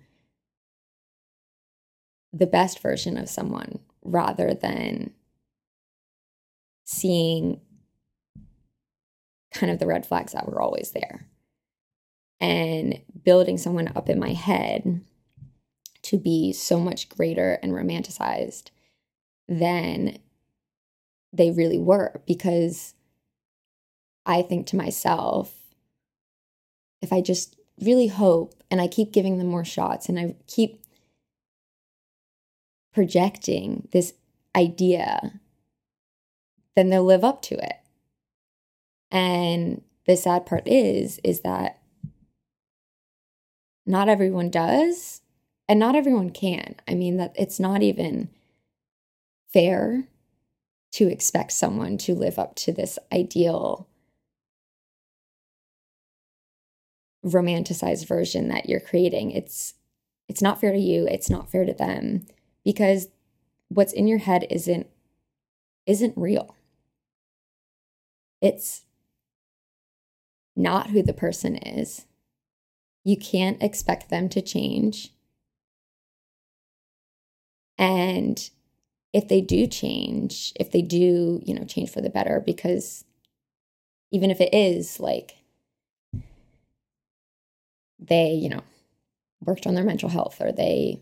the 2.33 2.47
best 2.47 2.79
version 2.79 3.17
of 3.17 3.29
someone 3.29 3.79
rather 4.03 4.53
than 4.53 5.11
seeing 6.85 7.61
kind 9.53 9.71
of 9.71 9.79
the 9.79 9.87
red 9.87 10.05
flags 10.05 10.33
that 10.33 10.47
were 10.47 10.61
always 10.61 10.91
there. 10.91 11.27
And 12.39 13.01
building 13.23 13.57
someone 13.57 13.91
up 13.95 14.09
in 14.09 14.19
my 14.19 14.33
head 14.33 15.01
to 16.03 16.17
be 16.17 16.51
so 16.53 16.79
much 16.79 17.09
greater 17.09 17.59
and 17.61 17.71
romanticized 17.73 18.71
than 19.47 20.17
they 21.31 21.51
really 21.51 21.77
were 21.77 22.21
because 22.25 22.95
I 24.25 24.41
think 24.41 24.67
to 24.67 24.75
myself, 24.75 25.60
if 27.01 27.11
I 27.11 27.21
just 27.21 27.55
really 27.81 28.07
hope 28.07 28.53
and 28.69 28.79
I 28.79 28.87
keep 28.87 29.11
giving 29.11 29.37
them 29.37 29.47
more 29.47 29.65
shots 29.65 30.07
and 30.07 30.19
I 30.19 30.35
keep 30.47 30.83
projecting 32.93 33.87
this 33.91 34.13
idea, 34.55 35.39
then 36.75 36.89
they'll 36.89 37.03
live 37.03 37.23
up 37.23 37.41
to 37.43 37.55
it. 37.55 37.77
And 39.09 39.81
the 40.05 40.15
sad 40.15 40.45
part 40.45 40.67
is, 40.67 41.19
is 41.23 41.41
that 41.41 41.79
not 43.85 44.09
everyone 44.09 44.49
does 44.49 45.21
and 45.67 45.79
not 45.79 45.95
everyone 45.95 46.29
can. 46.29 46.75
I 46.87 46.93
mean, 46.93 47.17
that 47.17 47.33
it's 47.37 47.59
not 47.59 47.81
even 47.81 48.29
fair 49.51 50.07
to 50.93 51.07
expect 51.07 51.51
someone 51.53 51.97
to 51.97 52.13
live 52.13 52.37
up 52.37 52.55
to 52.55 52.71
this 52.71 52.99
ideal 53.11 53.87
romanticized 57.25 58.07
version 58.07 58.47
that 58.49 58.67
you're 58.67 58.79
creating. 58.79 59.31
It's 59.31 59.75
it's 60.27 60.41
not 60.41 60.61
fair 60.61 60.71
to 60.71 60.79
you, 60.79 61.07
it's 61.07 61.29
not 61.29 61.51
fair 61.51 61.65
to 61.65 61.73
them 61.73 62.25
because 62.63 63.09
what's 63.69 63.93
in 63.93 64.07
your 64.07 64.19
head 64.19 64.47
isn't 64.49 64.87
isn't 65.85 66.13
real. 66.15 66.55
It's 68.41 68.83
not 70.55 70.89
who 70.89 71.01
the 71.01 71.13
person 71.13 71.55
is. 71.57 72.05
You 73.03 73.17
can't 73.17 73.61
expect 73.61 74.09
them 74.09 74.29
to 74.29 74.41
change. 74.41 75.09
And 77.77 78.49
if 79.13 79.27
they 79.27 79.41
do 79.41 79.67
change, 79.67 80.53
if 80.59 80.71
they 80.71 80.81
do, 80.81 81.41
you 81.43 81.53
know, 81.53 81.65
change 81.65 81.89
for 81.89 82.01
the 82.01 82.09
better, 82.09 82.41
because 82.45 83.05
even 84.11 84.29
if 84.29 84.39
it 84.39 84.53
is 84.53 84.99
like 84.99 85.37
they, 88.01 88.31
you 88.31 88.49
know, 88.49 88.61
worked 89.45 89.67
on 89.67 89.75
their 89.75 89.83
mental 89.83 90.09
health 90.09 90.41
or 90.41 90.51
they 90.51 91.01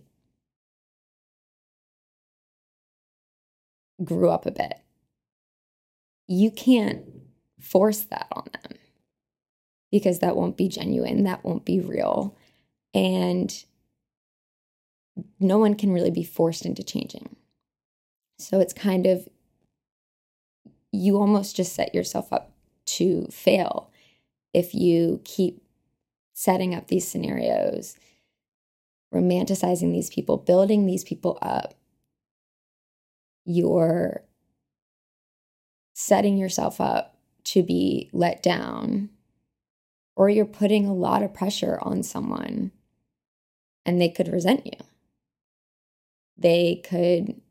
grew 4.03 4.29
up 4.29 4.45
a 4.45 4.51
bit, 4.51 4.79
you 6.27 6.51
can't 6.51 7.03
force 7.59 8.01
that 8.01 8.27
on 8.31 8.45
them 8.53 8.77
because 9.91 10.19
that 10.19 10.35
won't 10.35 10.57
be 10.57 10.67
genuine, 10.67 11.23
that 11.23 11.43
won't 11.43 11.65
be 11.65 11.79
real. 11.79 12.37
And 12.93 13.53
no 15.39 15.57
one 15.57 15.75
can 15.75 15.91
really 15.91 16.11
be 16.11 16.23
forced 16.23 16.65
into 16.65 16.83
changing. 16.83 17.35
So 18.37 18.59
it's 18.59 18.73
kind 18.73 19.05
of, 19.05 19.27
you 20.91 21.17
almost 21.17 21.55
just 21.55 21.73
set 21.73 21.93
yourself 21.93 22.31
up 22.31 22.51
to 22.85 23.27
fail 23.27 23.91
if 24.53 24.73
you 24.73 25.21
keep 25.23 25.61
setting 26.39 26.73
up 26.73 26.87
these 26.87 27.05
scenarios, 27.05 27.97
romanticizing 29.13 29.91
these 29.91 30.09
people, 30.09 30.37
building 30.37 30.85
these 30.85 31.03
people 31.03 31.37
up. 31.41 31.73
You're 33.43 34.23
setting 35.93 36.37
yourself 36.37 36.79
up 36.79 37.17
to 37.43 37.61
be 37.61 38.09
let 38.13 38.41
down, 38.41 39.09
or 40.15 40.29
you're 40.29 40.45
putting 40.45 40.85
a 40.85 40.93
lot 40.93 41.23
of 41.23 41.33
pressure 41.33 41.77
on 41.81 42.03
someone 42.03 42.71
and 43.85 43.99
they 43.99 44.07
could 44.07 44.29
resent 44.29 44.65
you. 44.65 44.79
They 46.37 46.81
could 46.85 47.41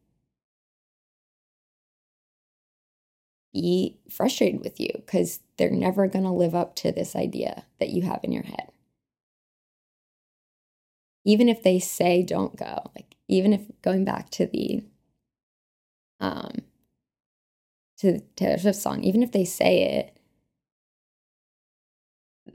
be 3.53 3.99
frustrated 4.09 4.65
with 4.65 4.81
you 4.81 4.89
because 4.95 5.41
they're 5.59 5.69
never 5.69 6.07
going 6.07 6.25
to 6.25 6.31
live 6.31 6.55
up 6.55 6.75
to 6.77 6.91
this 6.91 7.15
idea 7.15 7.67
that 7.81 7.91
you 7.91 8.01
have 8.01 8.21
in 8.23 8.33
your 8.33 8.45
head. 8.45 8.71
Even 11.25 11.49
if 11.49 11.63
they 11.63 11.79
say 11.79 12.23
don't 12.23 12.57
go, 12.57 12.91
like 12.95 13.17
even 13.29 13.53
if 13.53 13.63
going 13.83 14.05
back 14.05 14.31
to 14.31 14.47
the 14.47 14.83
um 16.21 16.63
to 17.99 18.13
the 18.13 18.21
Taylor 18.37 18.59
Swift 18.59 18.79
song, 18.79 19.03
even 19.03 19.23
if 19.23 19.33
they 19.33 19.45
say 19.45 19.83
it, 19.99 20.19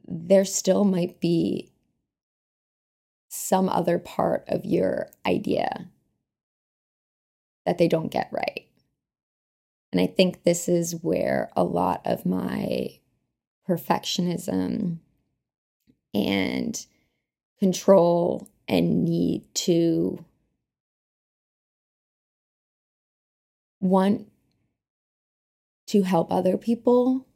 there 0.08 0.46
still 0.46 0.86
might 0.86 1.20
be 1.20 1.72
some 3.30 3.68
other 3.68 4.00
part 4.00 4.44
of 4.48 4.64
your 4.64 5.10
idea 5.26 5.90
that 7.66 7.78
they 7.78 7.88
don't 7.88 8.12
get 8.12 8.30
right. 8.32 8.68
And 9.92 10.02
I 10.02 10.08
think 10.08 10.44
this 10.44 10.68
is 10.68 11.04
where 11.04 11.52
a 11.56 11.64
lot 11.64 12.02
of 12.06 12.26
my 12.26 13.00
perfectionism 13.68 14.98
and 16.14 16.86
control 17.60 18.48
and 18.68 19.04
need 19.04 19.44
to 19.54 20.24
want 23.82 24.28
to 25.88 26.04
help 26.04 26.32
other 26.32 26.58
people 26.58 27.28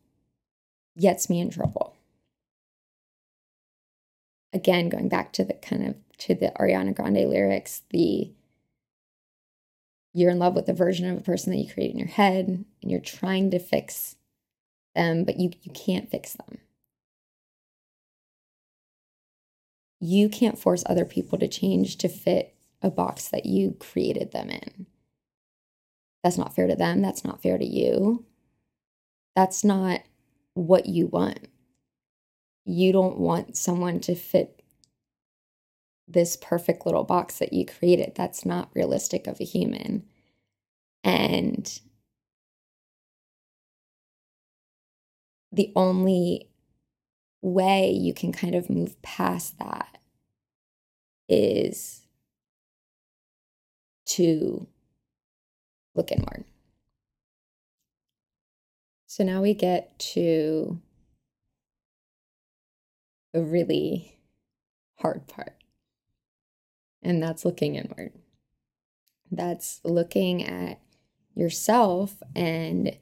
gets 0.98 1.30
me 1.30 1.40
in 1.40 1.50
trouble. 1.50 1.96
Again, 4.54 4.90
going 4.90 5.10
back 5.10 5.34
to 5.34 5.44
the 5.44 5.54
kind 5.54 5.86
of 5.86 5.96
to 6.20 6.34
the 6.34 6.52
Ariana 6.60 6.96
Grande 6.96 7.30
lyrics, 7.30 7.84
the 7.92 8.32
you're 10.14 10.32
in 10.32 10.40
love 10.40 10.56
with 10.56 10.66
the 10.66 10.74
version 10.74 11.08
of 11.08 11.18
a 11.18 11.22
person 11.24 11.52
that 11.52 11.60
you 11.60 11.72
create 11.72 11.92
in 11.92 12.00
your 12.00 12.08
head 12.08 12.66
and 12.82 12.92
you're 12.92 13.00
trying 13.00 13.52
to 13.52 13.60
fix 13.60 14.16
them, 14.96 15.24
but 15.24 15.38
you, 15.38 15.52
you 15.62 15.72
can't 15.74 16.10
fix 16.10 16.34
them. 16.34 16.58
You 20.00 20.30
can't 20.30 20.60
force 20.60 20.84
other 20.86 21.06
people 21.06 21.38
to 21.40 21.48
change 21.48 21.98
to 21.98 22.08
fit 22.10 22.56
a 22.82 22.92
box 22.92 23.28
that 23.30 23.46
you 23.46 23.76
created 23.80 24.32
them 24.32 24.50
in. 24.50 24.86
That's 26.24 26.38
not 26.38 26.54
fair 26.54 26.68
to 26.68 26.76
them. 26.76 27.02
That's 27.02 27.24
not 27.24 27.42
fair 27.42 27.58
to 27.58 27.66
you. 27.66 28.26
That's 29.36 29.64
not 29.64 30.02
what 30.54 30.88
you 30.88 31.08
want. 31.08 31.48
You 32.66 32.92
don't 32.92 33.18
want 33.18 33.56
someone 33.56 34.00
to 34.02 34.16
fit 34.16 34.62
this 36.08 36.36
perfect 36.36 36.86
little 36.86 37.04
box 37.04 37.40
that 37.40 37.54
you 37.54 37.66
created. 37.66 38.14
That's 38.16 38.46
not 38.46 38.70
realistic 38.74 39.28
of 39.28 39.40
a 39.40 39.46
human. 39.46 40.06
And 41.04 41.80
the 45.52 45.72
only 45.76 46.50
way 47.48 47.90
you 47.92 48.14
can 48.14 48.32
kind 48.32 48.56
of 48.56 48.70
move 48.70 49.02
past 49.02 49.58
that 49.60 49.98
is 51.30 52.06
to 54.06 54.68
look 55.96 56.12
inward. 56.12 56.46
So 59.08 59.24
now 59.24 59.42
we 59.42 59.54
get 59.54 59.98
to 60.00 60.80
the 63.34 63.44
really 63.44 64.20
hard 64.96 65.28
part 65.28 65.56
and 67.02 67.22
that's 67.22 67.46
looking 67.46 67.76
inward. 67.76 68.14
That's 69.32 69.80
looking 69.84 70.44
at 70.44 70.80
yourself 71.36 72.22
and 72.36 72.98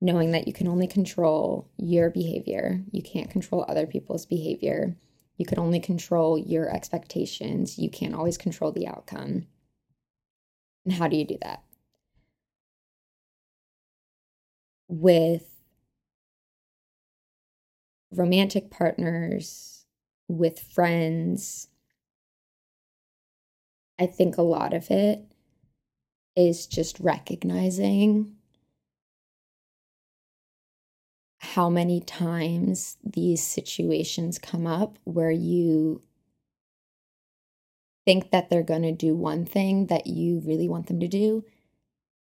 knowing 0.00 0.30
that 0.30 0.46
you 0.46 0.52
can 0.52 0.68
only 0.68 0.86
control 0.86 1.68
your 1.76 2.10
behavior. 2.10 2.82
You 2.92 3.02
can't 3.02 3.30
control 3.30 3.64
other 3.68 3.86
people's 3.86 4.26
behavior. 4.26 4.96
You 5.36 5.46
can 5.46 5.58
only 5.58 5.80
control 5.80 6.38
your 6.38 6.68
expectations. 6.74 7.78
You 7.78 7.90
can't 7.90 8.14
always 8.14 8.38
control 8.38 8.72
the 8.72 8.86
outcome. 8.86 9.46
And 10.84 10.94
how 10.94 11.08
do 11.08 11.16
you 11.16 11.24
do 11.24 11.38
that? 11.42 11.62
With 14.88 15.44
romantic 18.10 18.70
partners, 18.70 19.84
with 20.28 20.60
friends, 20.60 21.68
I 23.98 24.06
think 24.06 24.36
a 24.36 24.42
lot 24.42 24.72
of 24.72 24.90
it 24.90 25.24
is 26.36 26.66
just 26.66 27.00
recognizing 27.00 28.37
how 31.38 31.70
many 31.70 32.00
times 32.00 32.96
these 33.04 33.42
situations 33.42 34.38
come 34.38 34.66
up 34.66 34.98
where 35.04 35.30
you 35.30 36.02
think 38.04 38.30
that 38.30 38.50
they're 38.50 38.62
going 38.62 38.82
to 38.82 38.92
do 38.92 39.14
one 39.14 39.44
thing 39.44 39.86
that 39.86 40.06
you 40.06 40.40
really 40.44 40.68
want 40.68 40.86
them 40.86 40.98
to 40.98 41.08
do 41.08 41.44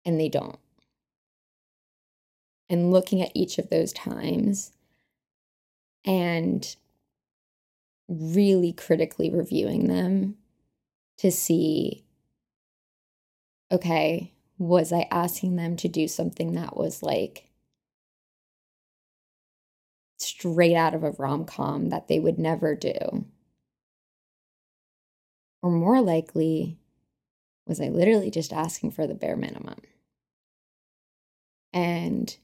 and 0.04 0.20
they 0.20 0.28
don't. 0.28 0.58
And 2.68 2.90
looking 2.90 3.20
at 3.20 3.32
each 3.34 3.58
of 3.58 3.70
those 3.70 3.92
times 3.92 4.72
and 6.04 6.76
really 8.08 8.72
critically 8.72 9.30
reviewing 9.30 9.88
them 9.88 10.36
to 11.18 11.30
see 11.30 12.04
okay, 13.70 14.34
was 14.58 14.92
I 14.92 15.08
asking 15.10 15.56
them 15.56 15.76
to 15.76 15.88
do 15.88 16.06
something 16.06 16.52
that 16.52 16.76
was 16.76 17.02
like 17.02 17.48
straight 20.22 20.74
out 20.76 20.94
of 20.94 21.04
a 21.04 21.12
rom 21.12 21.44
com 21.44 21.90
that 21.90 22.08
they 22.08 22.18
would 22.18 22.38
never 22.38 22.74
do? 22.74 23.26
Or 25.62 25.70
more 25.70 26.00
likely, 26.00 26.78
was 27.66 27.80
I 27.80 27.88
literally 27.88 28.30
just 28.30 28.52
asking 28.52 28.90
for 28.92 29.06
the 29.06 29.14
bare 29.14 29.36
minimum? 29.36 29.80
And 31.72 32.36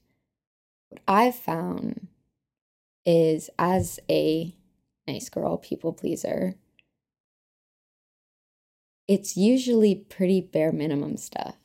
what 0.89 1.01
I've 1.07 1.35
found 1.35 2.07
is 3.05 3.49
as 3.59 3.99
a 4.09 4.55
nice 5.07 5.29
girl, 5.29 5.57
people 5.57 5.93
pleaser, 5.93 6.55
it's 9.07 9.35
usually 9.35 9.95
pretty 9.95 10.41
bare 10.41 10.71
minimum 10.71 11.17
stuff. 11.17 11.55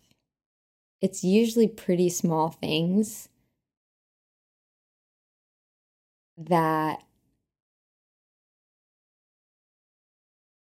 It's 1.00 1.22
usually 1.22 1.68
pretty 1.68 2.08
small 2.08 2.48
things 2.48 3.28
that 6.36 7.02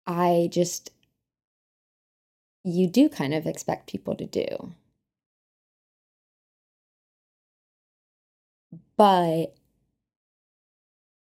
I 0.06 0.50
just, 0.52 0.92
you 2.64 2.88
do 2.88 3.10
kind 3.10 3.34
of 3.34 3.46
expect 3.46 3.90
people 3.90 4.16
to 4.16 4.26
do. 4.26 4.74
But 8.98 9.56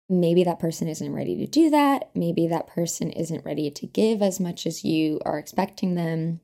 maybe 0.10 0.44
that 0.44 0.60
person 0.60 0.88
isn't 0.88 1.14
ready 1.14 1.36
to 1.38 1.48
do 1.48 1.70
that. 1.70 2.10
Maybe 2.16 2.48
that 2.48 2.68
person 2.68 3.12
isn't 3.12 3.46
ready 3.46 3.72
to 3.72 3.88
give 3.88 4.22
as 4.22 4.40
much 4.40 4.66
as 4.66 4.84
you 4.84 5.20
are 5.26 5.40
expecting 5.40 5.96
them. 5.96 6.40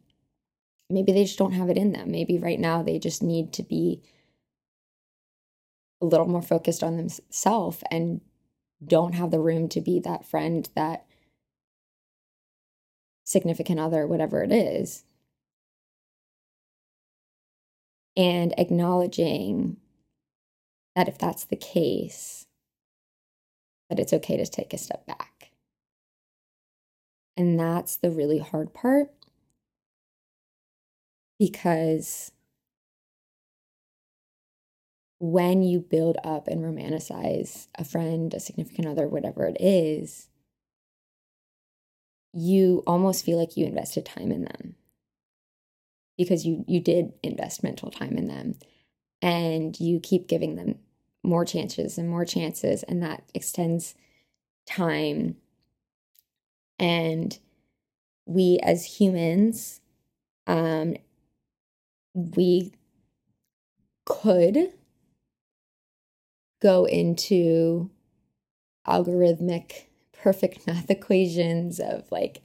Maybe 0.89 1.11
they 1.11 1.23
just 1.25 1.37
don't 1.37 1.53
have 1.53 1.69
it 1.69 1.77
in 1.77 1.91
them. 1.91 2.11
Maybe 2.11 2.37
right 2.39 2.59
now 2.59 2.81
they 2.81 2.99
just 2.99 3.21
need 3.21 3.53
to 3.53 3.63
be 3.63 4.01
a 6.01 6.05
little 6.05 6.27
more 6.27 6.41
focused 6.41 6.83
on 6.83 6.97
themselves 6.97 7.83
and 7.91 8.21
don't 8.85 9.13
have 9.13 9.31
the 9.31 9.39
room 9.39 9.67
to 9.69 9.81
be 9.81 9.99
that 9.99 10.25
friend, 10.25 10.69
that 10.75 11.05
significant 13.25 13.79
other, 13.79 14.07
whatever 14.07 14.43
it 14.43 14.51
is. 14.51 15.03
And 18.15 18.53
acknowledging 18.57 19.77
that 20.95 21.07
if 21.07 21.17
that's 21.17 21.45
the 21.45 21.55
case, 21.55 22.47
that 23.89 23.99
it's 23.99 24.13
okay 24.13 24.37
to 24.37 24.45
take 24.45 24.73
a 24.73 24.77
step 24.77 25.05
back. 25.05 25.51
And 27.37 27.59
that's 27.59 27.95
the 27.95 28.11
really 28.11 28.39
hard 28.39 28.73
part 28.73 29.11
because 31.37 32.31
when 35.19 35.61
you 35.61 35.79
build 35.81 36.17
up 36.23 36.47
and 36.47 36.61
romanticize 36.61 37.67
a 37.75 37.83
friend, 37.83 38.33
a 38.33 38.39
significant 38.39 38.87
other, 38.87 39.07
whatever 39.07 39.45
it 39.45 39.57
is, 39.59 40.29
you 42.33 42.83
almost 42.87 43.25
feel 43.25 43.37
like 43.37 43.57
you 43.57 43.65
invested 43.65 44.05
time 44.05 44.31
in 44.31 44.43
them. 44.45 44.75
Because 46.17 46.45
you 46.45 46.63
you 46.67 46.79
did 46.79 47.13
invest 47.23 47.63
mental 47.63 47.91
time 47.91 48.17
in 48.17 48.27
them. 48.27 48.55
And 49.21 49.77
you 49.79 49.99
keep 49.99 50.27
giving 50.27 50.55
them 50.55 50.79
more 51.23 51.43
chances 51.43 51.97
and 51.97 52.09
more 52.09 52.25
chances 52.25 52.83
and 52.83 53.03
that 53.03 53.23
extends 53.33 53.95
time. 54.65 55.35
And 56.77 57.37
we 58.25 58.59
as 58.63 58.85
humans 58.85 59.81
um 60.47 60.95
we 62.13 62.73
could 64.05 64.71
go 66.61 66.85
into 66.85 67.89
algorithmic 68.87 69.85
perfect 70.11 70.67
math 70.67 70.89
equations 70.89 71.79
of 71.79 72.11
like 72.11 72.41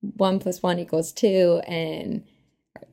one 0.00 0.38
plus 0.38 0.62
one 0.62 0.78
equals 0.78 1.12
two 1.12 1.60
and 1.66 2.24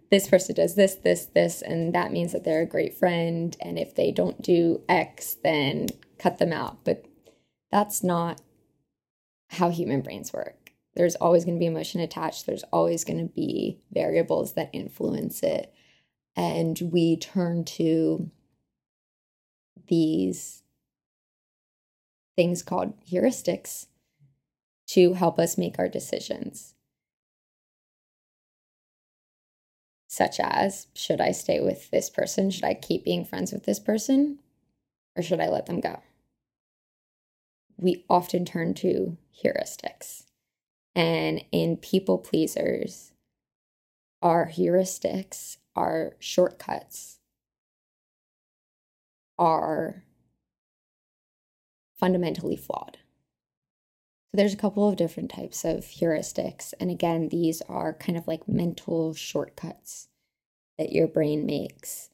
this 0.10 0.30
person 0.30 0.56
does 0.56 0.75
this, 0.75 0.95
this, 0.95 1.25
this, 1.25 1.62
and 1.62 1.93
that 1.93 2.12
means 2.12 2.32
that 2.32 2.43
they're 2.43 2.62
a 2.62 2.67
great 2.67 2.93
friend. 2.93 3.56
And 3.60 3.77
if 3.77 3.95
they 3.95 4.12
don't 4.12 4.41
do 4.41 4.82
X, 4.88 5.36
then 5.43 5.88
cut 6.17 6.38
them 6.38 6.53
out. 6.53 6.84
But 6.86 7.06
that's 7.71 8.03
not 8.03 8.41
how 9.49 9.69
human 9.69 10.01
brains 10.01 10.32
work. 10.32 10.71
There's 10.95 11.15
always 11.15 11.45
going 11.45 11.58
to 11.58 11.60
be 11.60 11.67
emotion 11.67 12.01
attached, 12.01 12.45
there's 12.45 12.63
always 12.73 13.03
going 13.03 13.19
to 13.19 13.34
be 13.34 13.80
variables 13.91 14.53
that 14.53 14.69
influence 14.73 15.43
it. 15.43 15.73
And 16.36 16.80
we 16.91 17.17
turn 17.17 17.65
to 17.65 18.32
these 19.88 20.63
things 22.36 22.62
called 22.62 22.93
heuristics 23.06 23.88
to 24.88 25.13
help 25.13 25.39
us 25.39 25.58
make 25.58 25.80
our 25.80 25.89
decisions. 25.89 26.76
such 30.17 30.39
as 30.39 30.88
should 30.95 31.21
I 31.21 31.32
stay 31.32 31.60
with 31.60 31.91
this 31.91 32.10
person? 32.10 32.50
Should 32.50 32.63
I 32.63 32.73
keep 32.73 33.06
being 33.06 33.23
friends 33.23 33.52
with 33.52 33.65
this 33.65 33.80
person? 33.80 34.39
Or 35.15 35.21
should 35.21 35.39
I 35.39 35.47
let 35.47 35.67
them 35.67 35.80
go? 35.80 36.02
We 37.78 38.04
often 38.10 38.43
turn 38.43 38.73
to 38.76 39.17
heuristics. 39.43 40.23
And 40.95 41.45
in 41.52 41.78
people 41.78 42.17
pleasers, 42.17 43.12
our 44.23 44.47
heuristics, 44.47 45.58
are 45.76 46.15
shortcuts, 46.17 47.19
are 49.38 50.04
fundamentally 52.00 52.56
flawed. 52.56 52.97
So 54.32 54.38
there's 54.38 54.54
a 54.54 54.58
couple 54.58 54.88
of 54.88 54.97
different 54.97 55.32
types 55.32 55.63
of 55.63 55.86
heuristics. 55.86 56.73
And 56.80 56.91
again, 56.91 57.30
these 57.30 57.62
are 57.63 57.93
kind 57.93 58.17
of 58.17 58.28
like 58.28 58.47
mental 58.47 59.13
shortcuts 59.13 60.10
that 60.78 60.91
your 60.91 61.08
brain 61.08 61.45
makes 61.45 62.10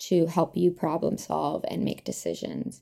to 0.00 0.26
help 0.26 0.56
you 0.56 0.70
problem 0.70 1.18
solve 1.18 1.64
and 1.68 1.84
make 1.84 2.04
decisions. 2.04 2.80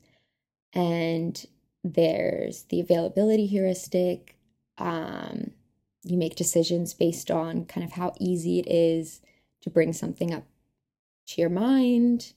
And 0.73 1.45
there's 1.83 2.63
the 2.63 2.79
availability 2.79 3.45
heuristic. 3.45 4.37
Um, 4.77 5.51
you 6.03 6.17
make 6.17 6.35
decisions 6.35 6.93
based 6.93 7.29
on 7.29 7.65
kind 7.65 7.83
of 7.83 7.93
how 7.93 8.13
easy 8.19 8.59
it 8.59 8.67
is 8.67 9.21
to 9.61 9.69
bring 9.69 9.93
something 9.93 10.33
up 10.33 10.43
to 11.27 11.41
your 11.41 11.49
mind, 11.49 12.33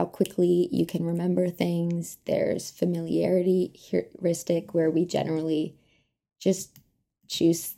how 0.00 0.06
quickly 0.06 0.66
you 0.72 0.86
can 0.86 1.04
remember 1.04 1.50
things. 1.50 2.16
There's 2.24 2.70
familiarity 2.70 3.70
heuristic, 3.74 4.72
where 4.72 4.90
we 4.90 5.04
generally 5.04 5.76
just 6.40 6.78
choose 7.28 7.74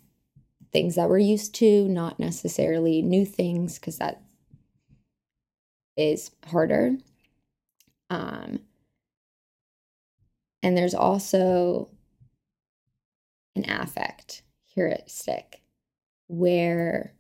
things 0.73 0.95
that 0.95 1.09
we're 1.09 1.19
used 1.19 1.53
to, 1.57 1.89
not 1.89 2.21
necessarily 2.21 3.03
new 3.03 3.27
things, 3.27 3.77
because 3.81 3.99
that 3.99 4.23
is 5.97 6.31
harder. 6.47 6.97
Um, 8.09 8.61
and 10.63 10.79
there's 10.79 10.95
also 10.95 11.89
an 13.57 13.69
affect 13.69 14.45
heuristic 14.77 15.61
where 16.29 17.15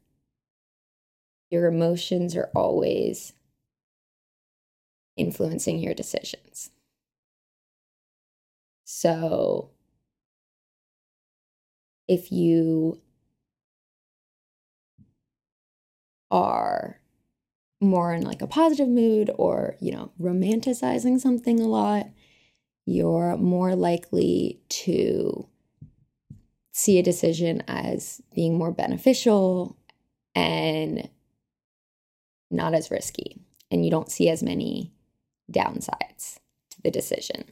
your 1.50 1.66
emotions 1.66 2.36
are 2.36 2.52
always 2.54 3.32
influencing 5.16 5.78
your 5.78 5.94
decisions. 5.94 6.70
So 8.84 9.70
if 12.08 12.30
you 12.30 13.00
are 16.30 17.00
more 17.80 18.14
in 18.14 18.22
like 18.22 18.42
a 18.42 18.46
positive 18.46 18.88
mood 18.88 19.30
or, 19.36 19.76
you 19.80 19.92
know, 19.92 20.12
romanticizing 20.20 21.18
something 21.20 21.60
a 21.60 21.66
lot, 21.66 22.06
you're 22.86 23.36
more 23.36 23.74
likely 23.74 24.60
to 24.68 25.48
see 26.72 26.98
a 26.98 27.02
decision 27.02 27.62
as 27.68 28.22
being 28.34 28.56
more 28.56 28.72
beneficial 28.72 29.76
and 30.34 31.08
not 32.50 32.74
as 32.74 32.90
risky. 32.90 33.40
And 33.70 33.84
you 33.84 33.90
don't 33.90 34.10
see 34.10 34.28
as 34.28 34.42
many 34.42 34.92
downsides 35.50 36.38
to 36.70 36.82
the 36.82 36.90
decision. 36.90 37.44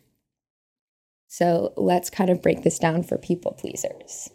So 1.28 1.72
let's 1.76 2.10
kind 2.10 2.30
of 2.30 2.42
break 2.42 2.62
this 2.62 2.78
down 2.78 3.02
for 3.02 3.16
people 3.16 3.52
pleasers 3.52 4.30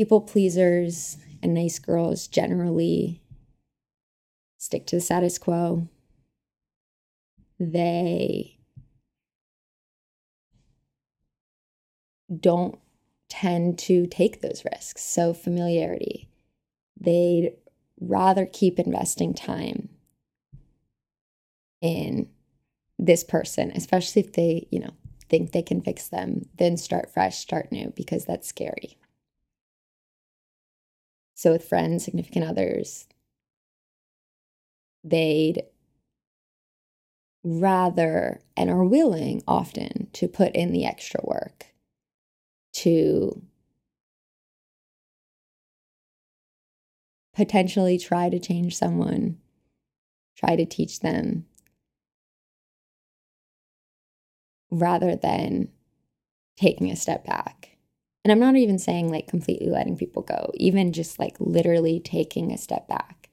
people 0.00 0.22
pleasers 0.22 1.18
and 1.42 1.52
nice 1.52 1.78
girls 1.78 2.26
generally 2.26 3.20
stick 4.56 4.86
to 4.86 4.96
the 4.96 5.00
status 5.02 5.36
quo. 5.36 5.86
They 7.58 8.58
don't 12.34 12.78
tend 13.28 13.78
to 13.80 14.06
take 14.06 14.40
those 14.40 14.64
risks. 14.72 15.02
So, 15.02 15.34
familiarity, 15.34 16.30
they'd 16.98 17.52
rather 18.00 18.46
keep 18.46 18.78
investing 18.78 19.34
time 19.34 19.90
in 21.80 22.28
this 22.98 23.24
person, 23.24 23.72
especially 23.74 24.22
if 24.22 24.32
they, 24.32 24.66
you 24.70 24.80
know, 24.80 24.90
think 25.28 25.52
they 25.52 25.62
can 25.62 25.80
fix 25.80 26.08
them, 26.08 26.42
then 26.56 26.76
start 26.76 27.10
fresh, 27.10 27.38
start 27.38 27.72
new, 27.72 27.92
because 27.96 28.24
that's 28.24 28.48
scary. 28.48 28.98
So, 31.34 31.52
with 31.52 31.64
friends, 31.64 32.04
significant 32.04 32.44
others, 32.44 33.06
they'd 35.02 35.62
rather 37.42 38.42
and 38.56 38.68
are 38.68 38.84
willing 38.84 39.42
often 39.48 40.08
to 40.12 40.28
put 40.28 40.54
in 40.54 40.72
the 40.72 40.84
extra 40.84 41.20
work 41.24 41.66
to 42.72 43.42
potentially 47.34 47.98
try 47.98 48.28
to 48.28 48.38
change 48.38 48.76
someone, 48.76 49.38
try 50.36 50.56
to 50.56 50.66
teach 50.66 51.00
them, 51.00 51.46
rather 54.70 55.16
than 55.16 55.68
taking 56.56 56.90
a 56.90 56.96
step 56.96 57.24
back 57.24 57.70
and 58.24 58.32
I'm 58.32 58.40
not 58.40 58.56
even 58.56 58.78
saying 58.78 59.10
like 59.10 59.26
completely 59.26 59.68
letting 59.68 59.96
people 59.96 60.22
go, 60.22 60.50
even 60.54 60.92
just 60.92 61.18
like 61.18 61.36
literally 61.40 62.00
taking 62.00 62.52
a 62.52 62.58
step 62.58 62.86
back 62.86 63.30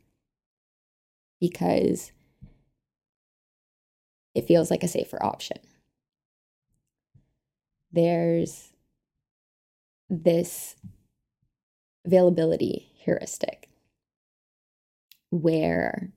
because 1.42 2.12
it 4.34 4.48
feels 4.48 4.72
like 4.72 4.84
a 4.84 4.88
safer 4.88 5.22
option. 5.24 5.58
There's 7.92 8.72
this 10.10 10.76
availability 12.06 12.92
heuristic 12.96 13.70
where 15.32 16.14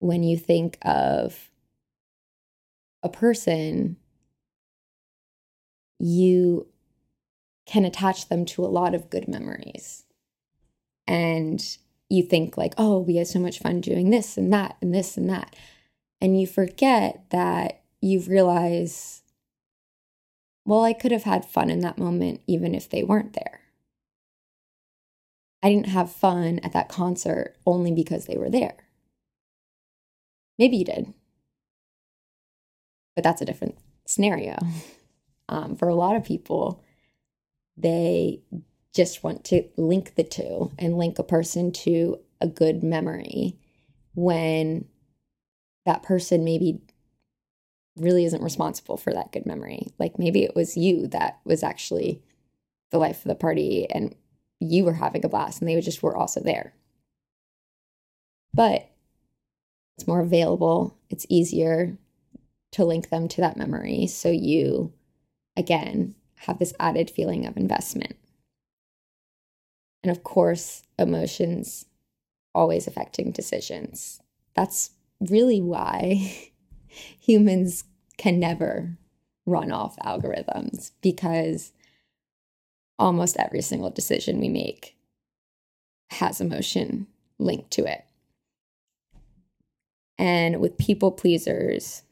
when 0.00 0.24
you 0.24 0.36
think 0.36 0.78
of 0.82 1.50
a 3.04 3.08
person 3.08 3.96
you 6.00 6.66
can 7.66 7.84
attach 7.84 8.28
them 8.28 8.44
to 8.44 8.64
a 8.64 8.66
lot 8.66 8.94
of 8.94 9.10
good 9.10 9.28
memories. 9.28 10.04
And 11.06 11.64
you 12.08 12.22
think 12.22 12.56
like, 12.56 12.74
oh, 12.78 12.98
we 12.98 13.16
had 13.16 13.26
so 13.26 13.38
much 13.38 13.58
fun 13.58 13.80
doing 13.80 14.10
this 14.10 14.36
and 14.36 14.52
that 14.52 14.76
and 14.80 14.94
this 14.94 15.16
and 15.16 15.28
that. 15.30 15.54
And 16.20 16.40
you 16.40 16.46
forget 16.46 17.24
that 17.30 17.82
you 18.00 18.20
realize, 18.20 19.22
well, 20.64 20.82
I 20.82 20.92
could 20.92 21.12
have 21.12 21.24
had 21.24 21.44
fun 21.44 21.70
in 21.70 21.80
that 21.80 21.98
moment 21.98 22.40
even 22.46 22.74
if 22.74 22.88
they 22.88 23.02
weren't 23.02 23.34
there. 23.34 23.60
I 25.62 25.70
didn't 25.70 25.88
have 25.88 26.12
fun 26.12 26.58
at 26.62 26.72
that 26.72 26.90
concert 26.90 27.56
only 27.66 27.92
because 27.92 28.26
they 28.26 28.36
were 28.36 28.50
there. 28.50 28.76
Maybe 30.58 30.76
you 30.76 30.84
did, 30.84 31.14
but 33.14 33.24
that's 33.24 33.42
a 33.42 33.44
different 33.44 33.76
scenario. 34.06 34.56
Um, 35.48 35.76
for 35.76 35.88
a 35.88 35.94
lot 35.94 36.16
of 36.16 36.24
people, 36.24 36.82
they 37.76 38.40
just 38.94 39.22
want 39.22 39.44
to 39.44 39.64
link 39.76 40.14
the 40.14 40.24
two 40.24 40.70
and 40.78 40.96
link 40.96 41.18
a 41.18 41.24
person 41.24 41.72
to 41.72 42.18
a 42.40 42.46
good 42.46 42.82
memory 42.82 43.56
when 44.14 44.86
that 45.84 46.02
person 46.02 46.44
maybe 46.44 46.80
really 47.96 48.24
isn't 48.24 48.42
responsible 48.42 48.96
for 48.96 49.12
that 49.12 49.32
good 49.32 49.46
memory. 49.46 49.88
Like 49.98 50.18
maybe 50.18 50.44
it 50.44 50.54
was 50.54 50.76
you 50.76 51.06
that 51.08 51.38
was 51.44 51.62
actually 51.62 52.22
the 52.90 52.98
life 52.98 53.18
of 53.18 53.28
the 53.28 53.34
party 53.34 53.88
and 53.90 54.14
you 54.60 54.84
were 54.84 54.94
having 54.94 55.24
a 55.24 55.28
blast 55.28 55.60
and 55.60 55.68
they 55.68 55.80
just 55.80 56.02
were 56.02 56.16
also 56.16 56.40
there. 56.40 56.74
But 58.52 58.88
it's 59.96 60.06
more 60.06 60.20
available, 60.20 60.96
it's 61.10 61.26
easier 61.28 61.98
to 62.74 62.84
link 62.84 63.08
them 63.08 63.28
to 63.28 63.40
that 63.40 63.56
memory. 63.56 64.04
So 64.08 64.30
you, 64.30 64.92
again, 65.56 66.16
have 66.38 66.58
this 66.58 66.74
added 66.80 67.08
feeling 67.08 67.46
of 67.46 67.56
investment. 67.56 68.16
And 70.02 70.10
of 70.10 70.24
course, 70.24 70.82
emotions 70.98 71.86
always 72.52 72.88
affecting 72.88 73.30
decisions. 73.30 74.20
That's 74.54 74.90
really 75.20 75.60
why 75.60 76.50
humans 77.20 77.84
can 78.18 78.40
never 78.40 78.98
run 79.46 79.70
off 79.70 79.96
algorithms 79.98 80.90
because 81.00 81.72
almost 82.98 83.36
every 83.36 83.62
single 83.62 83.90
decision 83.90 84.40
we 84.40 84.48
make 84.48 84.96
has 86.10 86.40
emotion 86.40 87.06
linked 87.38 87.70
to 87.70 87.84
it. 87.84 88.04
And 90.18 90.60
with 90.60 90.76
people 90.76 91.12
pleasers, 91.12 92.02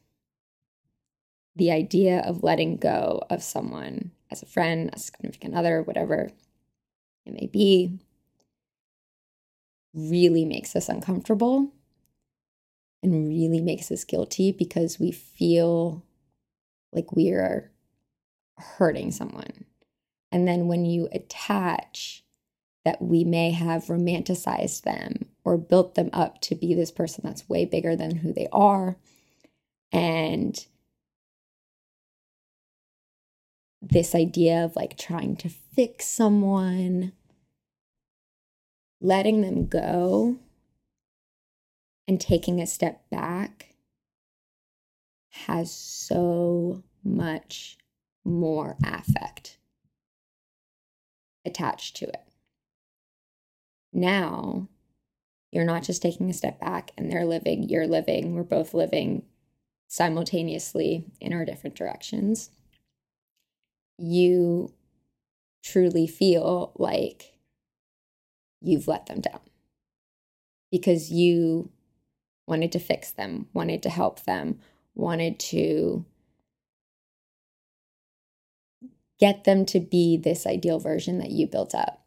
the 1.56 1.70
idea 1.70 2.20
of 2.20 2.42
letting 2.42 2.76
go 2.76 3.22
of 3.30 3.42
someone 3.42 4.12
as 4.30 4.42
a 4.42 4.46
friend, 4.46 4.90
a 4.92 4.98
significant 4.98 5.54
other, 5.54 5.82
whatever 5.82 6.30
it 7.26 7.32
may 7.32 7.46
be, 7.46 7.98
really 9.94 10.44
makes 10.44 10.74
us 10.74 10.88
uncomfortable 10.88 11.70
and 13.02 13.28
really 13.28 13.60
makes 13.60 13.90
us 13.90 14.04
guilty 14.04 14.52
because 14.52 14.98
we 14.98 15.12
feel 15.12 16.02
like 16.92 17.12
we 17.12 17.30
are 17.30 17.70
hurting 18.56 19.10
someone. 19.10 19.64
And 20.30 20.48
then 20.48 20.68
when 20.68 20.84
you 20.84 21.08
attach 21.12 22.24
that 22.84 23.02
we 23.02 23.22
may 23.24 23.50
have 23.50 23.84
romanticized 23.84 24.82
them 24.82 25.26
or 25.44 25.56
built 25.58 25.94
them 25.94 26.10
up 26.12 26.40
to 26.40 26.54
be 26.54 26.74
this 26.74 26.90
person 26.90 27.22
that's 27.24 27.48
way 27.48 27.64
bigger 27.64 27.94
than 27.94 28.16
who 28.16 28.32
they 28.32 28.48
are, 28.50 28.96
and 29.92 30.66
this 33.82 34.14
idea 34.14 34.64
of 34.64 34.76
like 34.76 34.96
trying 34.96 35.36
to 35.36 35.48
fix 35.48 36.06
someone, 36.06 37.12
letting 39.00 39.40
them 39.40 39.66
go, 39.66 40.36
and 42.06 42.20
taking 42.20 42.60
a 42.60 42.66
step 42.66 43.02
back 43.10 43.74
has 45.30 45.72
so 45.72 46.82
much 47.02 47.76
more 48.24 48.76
affect 48.84 49.58
attached 51.44 51.96
to 51.96 52.06
it. 52.06 52.22
Now, 53.92 54.68
you're 55.50 55.64
not 55.64 55.82
just 55.82 56.00
taking 56.00 56.30
a 56.30 56.34
step 56.34 56.60
back 56.60 56.92
and 56.96 57.10
they're 57.10 57.24
living, 57.24 57.68
you're 57.68 57.88
living, 57.88 58.34
we're 58.34 58.44
both 58.44 58.74
living 58.74 59.24
simultaneously 59.88 61.04
in 61.20 61.32
our 61.32 61.44
different 61.44 61.76
directions 61.76 62.50
you 64.02 64.72
truly 65.62 66.06
feel 66.06 66.72
like 66.76 67.34
you've 68.60 68.88
let 68.88 69.06
them 69.06 69.20
down 69.20 69.40
because 70.70 71.10
you 71.10 71.70
wanted 72.46 72.72
to 72.72 72.78
fix 72.78 73.12
them, 73.12 73.46
wanted 73.52 73.82
to 73.82 73.90
help 73.90 74.24
them, 74.24 74.58
wanted 74.94 75.38
to 75.38 76.04
get 79.20 79.44
them 79.44 79.64
to 79.66 79.78
be 79.78 80.16
this 80.16 80.46
ideal 80.46 80.80
version 80.80 81.18
that 81.18 81.30
you 81.30 81.46
built 81.46 81.74
up. 81.74 82.04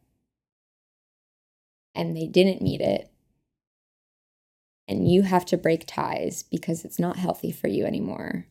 And 1.93 2.15
they 2.15 2.27
didn't 2.27 2.61
meet 2.61 2.81
it. 2.81 3.09
And 4.87 5.09
you 5.09 5.21
have 5.21 5.45
to 5.45 5.57
break 5.57 5.85
ties 5.87 6.43
because 6.43 6.83
it's 6.83 6.99
not 6.99 7.17
healthy 7.17 7.51
for 7.51 7.67
you 7.67 7.85
anymore 7.85 8.47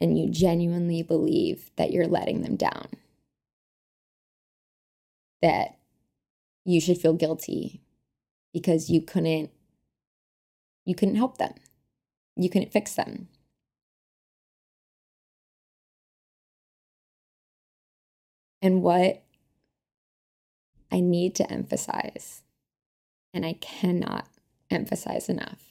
and 0.00 0.18
you 0.18 0.30
genuinely 0.30 1.02
believe 1.02 1.70
that 1.76 1.92
you're 1.92 2.06
letting 2.06 2.42
them 2.42 2.56
down, 2.56 2.88
that 5.42 5.78
you 6.64 6.80
should 6.80 6.98
feel 6.98 7.14
guilty 7.14 7.80
because 8.52 8.90
you 8.90 9.00
couldn't 9.00 9.50
you 10.84 10.94
couldn't 10.94 11.16
help 11.16 11.38
them. 11.38 11.54
You 12.36 12.48
couldn't 12.48 12.72
fix 12.72 12.94
them. 12.94 13.28
And 18.62 18.82
what 18.82 19.22
I 20.90 21.00
need 21.00 21.34
to 21.36 21.50
emphasize, 21.50 22.42
and 23.32 23.46
I 23.46 23.54
cannot 23.54 24.26
emphasize 24.70 25.28
enough, 25.28 25.69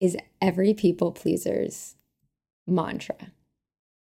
is 0.00 0.16
every 0.40 0.74
people 0.74 1.12
pleaser's 1.12 1.96
mantra. 2.66 3.32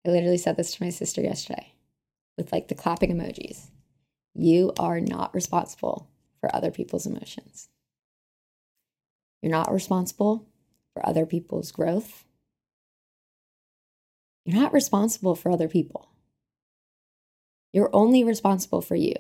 I 0.06 0.10
literally 0.10 0.38
said 0.38 0.58
this 0.58 0.73
to 0.73 0.84
my 0.84 0.89
sister 0.89 1.21
yesterday 1.21 1.73
with 2.38 2.52
like 2.52 2.67
the 2.67 2.75
clapping 2.75 3.12
emojis. 3.12 3.67
You 4.34 4.71
are 4.80 4.99
not 4.99 5.34
responsible 5.34 6.08
for 6.39 6.54
other 6.56 6.71
people's 6.71 7.06
emotions. 7.06 7.69
You're 9.41 9.52
not 9.52 9.71
responsible 9.71 10.47
for 10.93 11.06
other 11.06 11.25
people's 11.25 11.71
growth. 11.71 12.25
You're 14.45 14.62
not 14.62 14.73
responsible 14.73 15.36
for 15.36 15.52
other 15.52 15.67
people. 15.67 16.10
You're 17.73 17.89
only 17.93 18.23
responsible 18.23 18.82
for 18.82 18.95
you. 18.95 19.13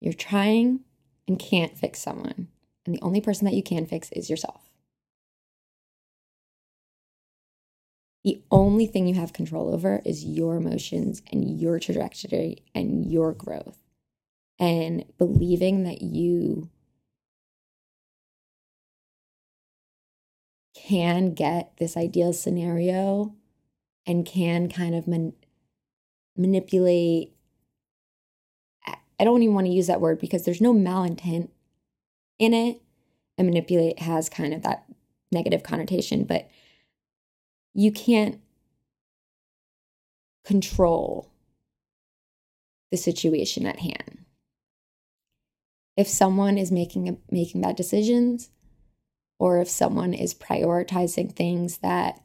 You're 0.00 0.12
trying 0.12 0.80
and 1.26 1.38
can't 1.38 1.76
fix 1.76 2.00
someone. 2.00 2.48
And 2.84 2.94
the 2.94 3.02
only 3.02 3.20
person 3.20 3.44
that 3.46 3.54
you 3.54 3.62
can 3.62 3.86
fix 3.86 4.10
is 4.12 4.30
yourself. 4.30 4.67
The 8.24 8.42
only 8.50 8.86
thing 8.86 9.06
you 9.06 9.14
have 9.14 9.32
control 9.32 9.72
over 9.72 10.02
is 10.04 10.24
your 10.24 10.56
emotions 10.56 11.22
and 11.30 11.60
your 11.60 11.78
trajectory 11.78 12.64
and 12.74 13.10
your 13.10 13.32
growth. 13.32 13.78
And 14.58 15.04
believing 15.18 15.84
that 15.84 16.02
you 16.02 16.68
can 20.74 21.34
get 21.34 21.76
this 21.78 21.96
ideal 21.96 22.32
scenario 22.32 23.34
and 24.06 24.26
can 24.26 24.68
kind 24.68 24.94
of 24.94 25.06
man- 25.06 25.34
manipulate. 26.36 27.34
I 28.86 29.24
don't 29.24 29.42
even 29.42 29.54
want 29.54 29.66
to 29.66 29.72
use 29.72 29.86
that 29.88 30.00
word 30.00 30.18
because 30.18 30.44
there's 30.44 30.60
no 30.60 30.72
malintent 30.72 31.50
in 32.38 32.54
it. 32.54 32.80
And 33.36 33.46
manipulate 33.46 34.00
has 34.00 34.28
kind 34.28 34.52
of 34.52 34.62
that 34.62 34.84
negative 35.30 35.62
connotation, 35.62 36.24
but 36.24 36.48
you 37.74 37.92
can't 37.92 38.40
control 40.44 41.30
the 42.90 42.96
situation 42.96 43.66
at 43.66 43.80
hand. 43.80 44.24
If 45.96 46.08
someone 46.08 46.58
is 46.58 46.72
making 46.72 47.18
making 47.30 47.60
bad 47.60 47.76
decisions 47.76 48.50
or 49.38 49.60
if 49.60 49.68
someone 49.68 50.14
is 50.14 50.34
prioritizing 50.34 51.34
things 51.34 51.78
that 51.78 52.20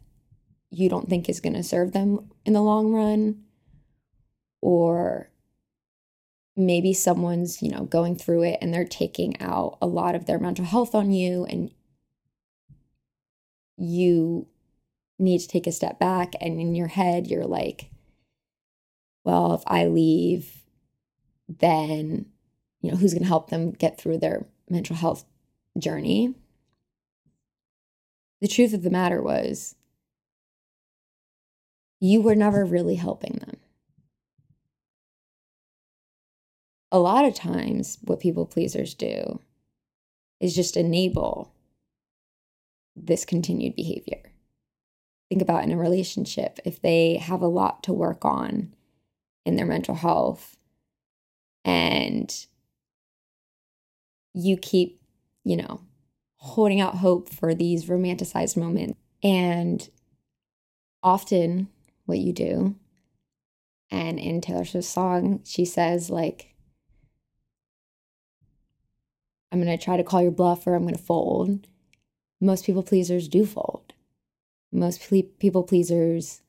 you 0.69 0.89
don't 0.89 1.09
think 1.09 1.27
is 1.29 1.39
going 1.39 1.53
to 1.53 1.63
serve 1.63 1.91
them 1.91 2.31
in 2.45 2.53
the 2.53 2.61
long 2.61 2.91
run 2.91 3.43
or 4.61 5.29
maybe 6.55 6.93
someone's, 6.93 7.61
you 7.61 7.69
know, 7.69 7.83
going 7.83 8.15
through 8.15 8.43
it 8.43 8.57
and 8.61 8.73
they're 8.73 8.85
taking 8.85 9.39
out 9.41 9.77
a 9.81 9.87
lot 9.87 10.15
of 10.15 10.25
their 10.25 10.39
mental 10.39 10.65
health 10.65 10.95
on 10.95 11.11
you 11.11 11.45
and 11.45 11.71
you 13.77 14.47
need 15.19 15.39
to 15.39 15.47
take 15.47 15.67
a 15.67 15.71
step 15.71 15.99
back. 15.99 16.33
And 16.41 16.59
in 16.59 16.75
your 16.75 16.87
head, 16.87 17.27
you're 17.27 17.45
like, 17.45 17.89
well, 19.23 19.53
if 19.53 19.63
I 19.67 19.85
leave, 19.87 20.63
then 21.47 22.27
you 22.81 22.91
know, 22.91 22.97
who's 22.97 23.13
going 23.13 23.23
to 23.23 23.27
help 23.27 23.49
them 23.49 23.71
get 23.71 23.97
through 23.97 24.17
their 24.17 24.45
mental 24.69 24.95
health 24.95 25.23
journey. 25.79 26.35
The 28.41 28.47
truth 28.47 28.73
of 28.73 28.83
the 28.83 28.89
matter 28.89 29.21
was, 29.21 29.75
you 32.01 32.21
were 32.21 32.35
never 32.35 32.65
really 32.65 32.95
helping 32.95 33.37
them. 33.37 33.55
A 36.91 36.99
lot 36.99 37.23
of 37.23 37.33
times, 37.33 37.97
what 38.01 38.19
people 38.19 38.45
pleasers 38.45 38.93
do 38.93 39.39
is 40.41 40.53
just 40.53 40.75
enable 40.75 41.53
this 42.97 43.23
continued 43.23 43.75
behavior. 43.75 44.32
Think 45.33 45.41
about 45.41 45.63
in 45.63 45.71
a 45.71 45.77
relationship, 45.77 46.59
if 46.63 46.79
they 46.79 47.17
have 47.17 47.41
a 47.41 47.47
lot 47.47 47.81
to 47.83 47.91
work 47.91 48.23
on 48.23 48.71
in 49.47 49.55
their 49.55 49.65
mental 49.65 49.95
health 49.95 50.55
and 51.65 52.45
you 54.35 54.57
keep, 54.57 55.01
you 55.43 55.57
know, 55.57 55.81
holding 56.35 56.79
out 56.79 56.97
hope 56.97 57.29
for 57.29 57.55
these 57.55 57.85
romanticized 57.85 58.55
moments. 58.55 58.99
And 59.23 59.89
often 61.01 61.67
what 62.05 62.19
you 62.19 62.31
do, 62.31 62.75
and 63.89 64.19
in 64.19 64.39
Taylor 64.39 64.65
Swift's 64.65 64.91
song, 64.91 65.41
she 65.45 65.65
says, 65.65 66.11
like, 66.11 66.53
I'm 69.51 69.59
going 69.59 69.75
to 69.75 69.83
try 69.83 69.97
to 69.97 70.03
call 70.03 70.21
your 70.21 70.29
bluff 70.29 70.67
or 70.67 70.75
I'm 70.75 70.83
going 70.83 70.93
to 70.93 71.01
fold. 71.01 71.65
Most 72.39 72.65
people 72.65 72.83
pleasers 72.83 73.27
do 73.27 73.47
fold. 73.47 73.82
Most 74.73 75.07
people 75.39 75.63
pleasers 75.63 76.41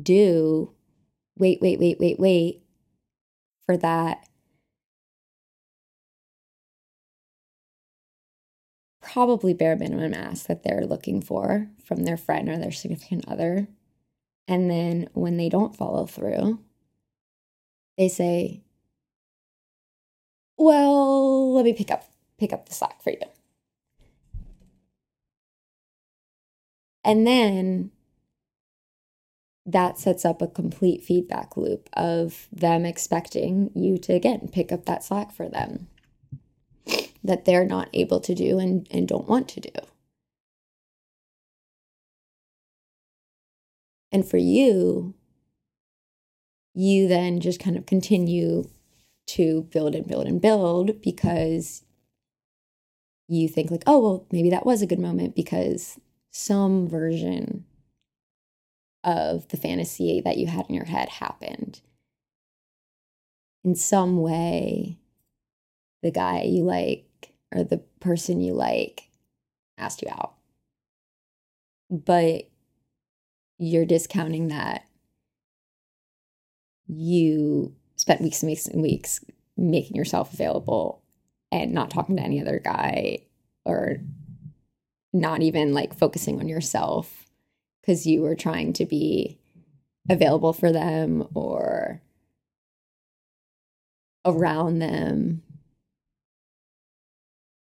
do 0.00 0.72
wait, 1.38 1.60
wait, 1.62 1.78
wait, 1.78 1.98
wait, 2.00 2.18
wait 2.18 2.62
for 3.64 3.76
that 3.76 4.28
probably 9.00 9.54
bare 9.54 9.76
minimum 9.76 10.12
ask 10.12 10.46
that 10.46 10.62
they're 10.64 10.84
looking 10.84 11.22
for 11.22 11.68
from 11.84 12.02
their 12.02 12.16
friend 12.16 12.48
or 12.48 12.58
their 12.58 12.72
significant 12.72 13.24
other. 13.28 13.68
And 14.48 14.70
then 14.70 15.08
when 15.12 15.36
they 15.36 15.48
don't 15.48 15.76
follow 15.76 16.06
through, 16.06 16.58
they 17.96 18.08
say, 18.08 18.62
"Well, 20.58 21.52
let 21.54 21.64
me 21.64 21.72
pick 21.72 21.90
up 21.90 22.10
pick 22.38 22.52
up 22.52 22.66
the 22.68 22.74
slack 22.74 23.00
for 23.02 23.10
you." 23.10 23.35
And 27.06 27.24
then 27.24 27.92
that 29.64 29.98
sets 29.98 30.24
up 30.24 30.42
a 30.42 30.48
complete 30.48 31.04
feedback 31.04 31.56
loop 31.56 31.88
of 31.92 32.48
them 32.52 32.84
expecting 32.84 33.70
you 33.74 33.96
to 33.98 34.12
again 34.12 34.48
pick 34.52 34.72
up 34.72 34.84
that 34.86 35.04
slack 35.04 35.32
for 35.32 35.48
them 35.48 35.86
that 37.22 37.44
they're 37.44 37.64
not 37.64 37.88
able 37.92 38.20
to 38.20 38.34
do 38.34 38.58
and, 38.58 38.86
and 38.90 39.06
don't 39.08 39.28
want 39.28 39.48
to 39.48 39.60
do. 39.60 39.70
And 44.12 44.28
for 44.28 44.36
you, 44.36 45.14
you 46.74 47.08
then 47.08 47.40
just 47.40 47.60
kind 47.60 47.76
of 47.76 47.86
continue 47.86 48.68
to 49.26 49.62
build 49.72 49.94
and 49.94 50.06
build 50.06 50.26
and 50.26 50.40
build 50.40 51.02
because 51.02 51.84
you 53.28 53.48
think, 53.48 53.70
like, 53.70 53.82
oh, 53.86 53.98
well, 53.98 54.26
maybe 54.30 54.50
that 54.50 54.64
was 54.64 54.82
a 54.82 54.86
good 54.86 55.00
moment 55.00 55.34
because 55.34 55.98
some 56.36 56.86
version 56.86 57.64
of 59.02 59.48
the 59.48 59.56
fantasy 59.56 60.20
that 60.20 60.36
you 60.36 60.46
had 60.46 60.66
in 60.68 60.74
your 60.74 60.84
head 60.84 61.08
happened. 61.08 61.80
In 63.64 63.74
some 63.74 64.20
way, 64.20 64.98
the 66.02 66.10
guy 66.10 66.42
you 66.42 66.62
like 66.62 67.32
or 67.54 67.64
the 67.64 67.78
person 68.00 68.40
you 68.40 68.52
like 68.52 69.08
asked 69.78 70.02
you 70.02 70.08
out. 70.10 70.34
But 71.90 72.50
you're 73.58 73.86
discounting 73.86 74.48
that 74.48 74.84
you 76.86 77.74
spent 77.96 78.20
weeks 78.20 78.42
and 78.42 78.50
weeks 78.50 78.66
and 78.66 78.82
weeks 78.82 79.24
making 79.56 79.96
yourself 79.96 80.34
available 80.34 81.02
and 81.50 81.72
not 81.72 81.90
talking 81.90 82.16
to 82.16 82.22
any 82.22 82.40
other 82.40 82.60
guy 82.62 83.20
or 83.64 84.00
not 85.20 85.42
even 85.42 85.72
like 85.72 85.94
focusing 85.96 86.38
on 86.40 86.48
yourself 86.48 87.26
because 87.80 88.06
you 88.06 88.22
were 88.22 88.34
trying 88.34 88.72
to 88.74 88.84
be 88.84 89.38
available 90.08 90.52
for 90.52 90.72
them 90.72 91.26
or 91.34 92.00
around 94.24 94.78
them 94.78 95.42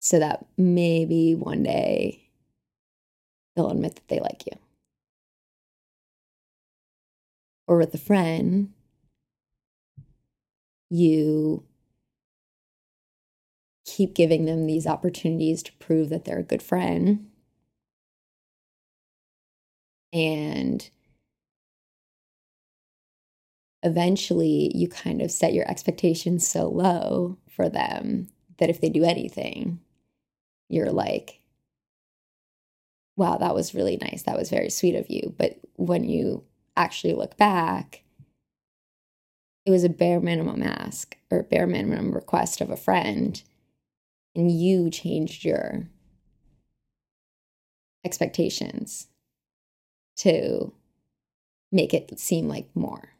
so 0.00 0.18
that 0.18 0.44
maybe 0.56 1.34
one 1.34 1.62
day 1.62 2.28
they'll 3.54 3.70
admit 3.70 3.94
that 3.96 4.08
they 4.08 4.20
like 4.20 4.44
you. 4.46 4.52
Or 7.66 7.78
with 7.78 7.92
a 7.94 7.98
friend, 7.98 8.72
you 10.88 11.64
keep 13.84 14.14
giving 14.14 14.44
them 14.44 14.66
these 14.66 14.86
opportunities 14.86 15.62
to 15.62 15.72
prove 15.74 16.08
that 16.10 16.24
they're 16.24 16.38
a 16.38 16.44
good 16.44 16.62
friend. 16.62 17.28
And 20.16 20.88
eventually, 23.82 24.72
you 24.74 24.88
kind 24.88 25.20
of 25.20 25.30
set 25.30 25.52
your 25.52 25.70
expectations 25.70 26.48
so 26.48 26.68
low 26.68 27.36
for 27.50 27.68
them 27.68 28.28
that 28.56 28.70
if 28.70 28.80
they 28.80 28.88
do 28.88 29.04
anything, 29.04 29.78
you're 30.70 30.90
like, 30.90 31.42
wow, 33.18 33.36
that 33.36 33.54
was 33.54 33.74
really 33.74 33.98
nice. 33.98 34.22
That 34.22 34.38
was 34.38 34.48
very 34.48 34.70
sweet 34.70 34.94
of 34.94 35.10
you. 35.10 35.34
But 35.36 35.58
when 35.74 36.04
you 36.04 36.44
actually 36.78 37.12
look 37.12 37.36
back, 37.36 38.02
it 39.66 39.70
was 39.70 39.84
a 39.84 39.90
bare 39.90 40.20
minimum 40.20 40.62
ask 40.62 41.18
or 41.30 41.42
bare 41.42 41.66
minimum 41.66 42.12
request 42.12 42.62
of 42.62 42.70
a 42.70 42.76
friend, 42.76 43.42
and 44.34 44.50
you 44.50 44.88
changed 44.88 45.44
your 45.44 45.90
expectations 48.02 49.08
to 50.16 50.72
make 51.70 51.92
it 51.92 52.18
seem 52.18 52.48
like 52.48 52.68
more. 52.74 53.10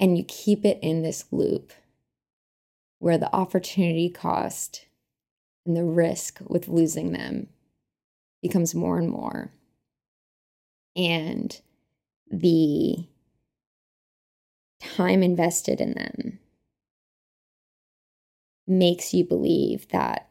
And 0.00 0.18
you 0.18 0.24
keep 0.26 0.64
it 0.64 0.78
in 0.82 1.02
this 1.02 1.24
loop 1.30 1.72
where 2.98 3.18
the 3.18 3.34
opportunity 3.34 4.10
cost 4.10 4.86
and 5.64 5.76
the 5.76 5.84
risk 5.84 6.40
with 6.46 6.68
losing 6.68 7.12
them 7.12 7.48
becomes 8.42 8.74
more 8.74 8.98
and 8.98 9.08
more. 9.08 9.52
And 10.96 11.58
the 12.30 13.06
time 14.80 15.22
invested 15.22 15.80
in 15.80 15.94
them 15.94 16.38
makes 18.66 19.14
you 19.14 19.24
believe 19.24 19.88
that 19.88 20.28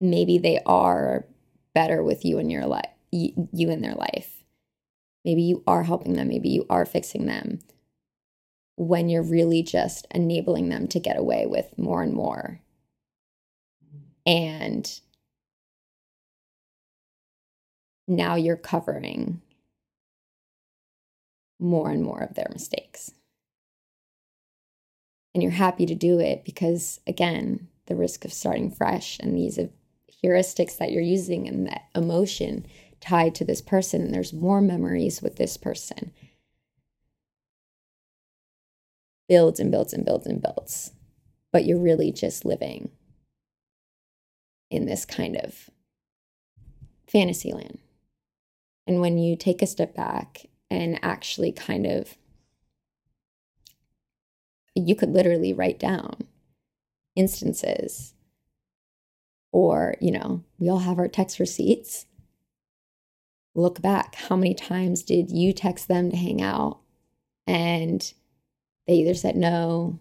maybe 0.00 0.38
they 0.38 0.60
are 0.66 1.26
better 1.74 2.02
with 2.02 2.24
you 2.24 2.38
in 2.38 2.50
your 2.50 2.66
life 2.66 2.90
you, 3.12 3.70
in 3.70 3.80
their 3.80 3.94
life 3.94 4.44
maybe 5.24 5.42
you 5.42 5.62
are 5.66 5.84
helping 5.84 6.14
them 6.14 6.28
maybe 6.28 6.48
you 6.48 6.66
are 6.68 6.84
fixing 6.84 7.26
them 7.26 7.58
when 8.76 9.08
you're 9.08 9.22
really 9.22 9.62
just 9.62 10.06
enabling 10.10 10.68
them 10.68 10.86
to 10.88 11.00
get 11.00 11.18
away 11.18 11.46
with 11.46 11.76
more 11.78 12.02
and 12.02 12.12
more. 12.12 12.60
And 14.26 15.00
now 18.06 18.34
you're 18.34 18.56
covering 18.56 19.40
more 21.58 21.90
and 21.90 22.02
more 22.02 22.20
of 22.20 22.34
their 22.34 22.48
mistakes. 22.52 23.12
And 25.34 25.42
you're 25.42 25.52
happy 25.52 25.86
to 25.86 25.94
do 25.94 26.18
it 26.18 26.44
because, 26.44 27.00
again, 27.06 27.68
the 27.86 27.96
risk 27.96 28.24
of 28.24 28.32
starting 28.32 28.70
fresh 28.70 29.18
and 29.20 29.34
these 29.34 29.58
heuristics 30.24 30.78
that 30.78 30.92
you're 30.92 31.02
using 31.02 31.46
and 31.46 31.66
that 31.66 31.86
emotion 31.94 32.66
tied 33.00 33.34
to 33.36 33.44
this 33.44 33.60
person, 33.60 34.02
and 34.02 34.14
there's 34.14 34.32
more 34.32 34.60
memories 34.60 35.22
with 35.22 35.36
this 35.36 35.56
person 35.56 36.12
builds 39.28 39.58
and 39.58 39.70
builds 39.70 39.92
and 39.92 40.04
builds 40.04 40.26
and 40.26 40.40
builds. 40.40 40.92
But 41.52 41.64
you're 41.64 41.80
really 41.80 42.12
just 42.12 42.44
living 42.44 42.90
in 44.70 44.86
this 44.86 45.04
kind 45.04 45.36
of 45.36 45.70
fantasy 47.08 47.52
land. 47.52 47.78
And 48.86 49.00
when 49.00 49.18
you 49.18 49.36
take 49.36 49.62
a 49.62 49.66
step 49.66 49.94
back 49.94 50.46
and 50.70 50.98
actually 51.02 51.52
kind 51.52 51.86
of, 51.86 52.16
you 54.74 54.94
could 54.94 55.10
literally 55.10 55.52
write 55.52 55.78
down 55.78 56.28
instances, 57.14 58.12
or, 59.56 59.94
you 60.02 60.10
know, 60.10 60.44
we 60.58 60.68
all 60.68 60.80
have 60.80 60.98
our 60.98 61.08
text 61.08 61.40
receipts 61.40 62.04
look 63.54 63.80
back. 63.80 64.14
How 64.14 64.36
many 64.36 64.52
times 64.52 65.02
did 65.02 65.30
you 65.30 65.54
text 65.54 65.88
them 65.88 66.10
to 66.10 66.16
hang 66.16 66.42
out 66.42 66.80
and 67.46 68.12
they 68.86 68.96
either 68.96 69.14
said 69.14 69.34
no 69.34 69.98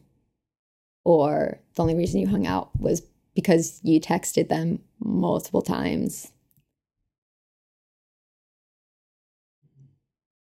or 1.06 1.62
the 1.76 1.82
only 1.82 1.95
reason 1.95 2.20
you 2.20 2.28
hung 2.28 2.45
out 2.45 2.78
was 2.78 3.03
because 3.34 3.80
you 3.82 4.01
texted 4.01 4.49
them 4.49 4.82
multiple 4.99 5.62
times? 5.62 6.34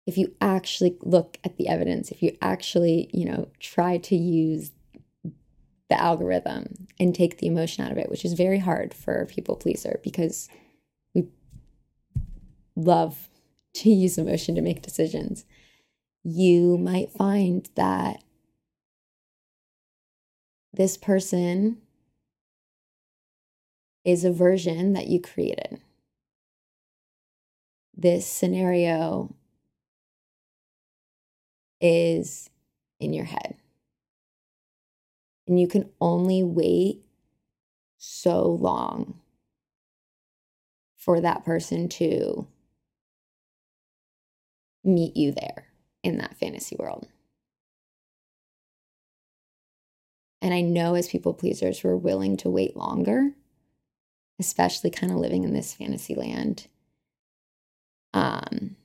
If 0.08 0.18
you 0.18 0.34
actually 0.40 0.96
look 1.02 1.38
at 1.44 1.58
the 1.58 1.68
evidence, 1.68 2.12
if 2.12 2.24
you 2.24 2.38
actually, 2.42 3.10
you 3.12 3.26
know, 3.26 3.50
try 3.60 3.98
to 3.98 4.16
use 4.16 4.72
the 5.92 6.02
algorithm 6.02 6.88
and 7.02 7.14
take 7.14 7.38
the 7.38 7.48
emotion 7.48 7.84
out 7.84 7.92
of 7.92 7.98
it, 7.98 8.10
which 8.10 8.24
is 8.24 8.32
very 8.32 8.60
hard 8.60 8.94
for 8.94 9.16
a 9.16 9.26
people 9.26 9.58
pleaser 9.58 10.00
because 10.02 10.48
we 11.14 11.28
love 12.78 13.28
to 13.74 13.90
use 13.92 14.18
emotion 14.18 14.56
to 14.56 14.62
make 14.62 14.82
decisions. 14.82 15.44
You 16.24 16.78
might 16.78 17.12
find 17.12 17.70
that 17.76 18.24
this 20.72 20.96
person 20.96 21.82
is 24.06 24.24
a 24.24 24.32
version 24.32 24.94
that 24.94 25.08
you 25.08 25.20
created. 25.20 25.82
This 27.94 28.26
scenario 28.26 29.36
is 31.82 32.50
in 33.02 33.12
your 33.12 33.26
head. 33.26 33.61
And 35.52 35.60
you 35.60 35.68
can 35.68 35.90
only 36.00 36.44
wait 36.44 37.04
so 37.98 38.48
long 38.48 39.20
for 40.96 41.20
that 41.20 41.44
person 41.44 41.90
to 41.90 42.48
meet 44.82 45.18
you 45.18 45.34
there 45.34 45.68
in 46.04 46.20
that 46.20 46.38
fantasy 46.38 46.78
world. 46.80 47.06
And 50.42 50.54
I 50.54 50.62
know 50.62 50.96
as 50.96 51.10
people 51.10 51.34
pleasers, 51.34 51.84
we're 51.84 51.98
willing 51.98 52.38
to 52.38 52.50
wait 52.50 52.78
longer, 52.78 53.32
especially 54.40 54.90
kind 54.90 55.12
of 55.12 55.18
living 55.18 55.44
in 55.44 55.54
this 55.54 55.74
fantasy 55.74 56.16
land. 56.16 56.68
Um, 58.14 58.78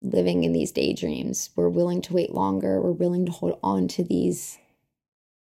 living 0.00 0.44
in 0.44 0.52
these 0.52 0.70
daydreams, 0.70 1.50
we're 1.56 1.68
willing 1.68 2.02
to 2.02 2.14
wait 2.14 2.32
longer. 2.32 2.80
We're 2.80 2.92
willing 2.92 3.26
to 3.26 3.32
hold 3.32 3.58
on 3.64 3.88
to 3.88 4.04
these 4.04 4.58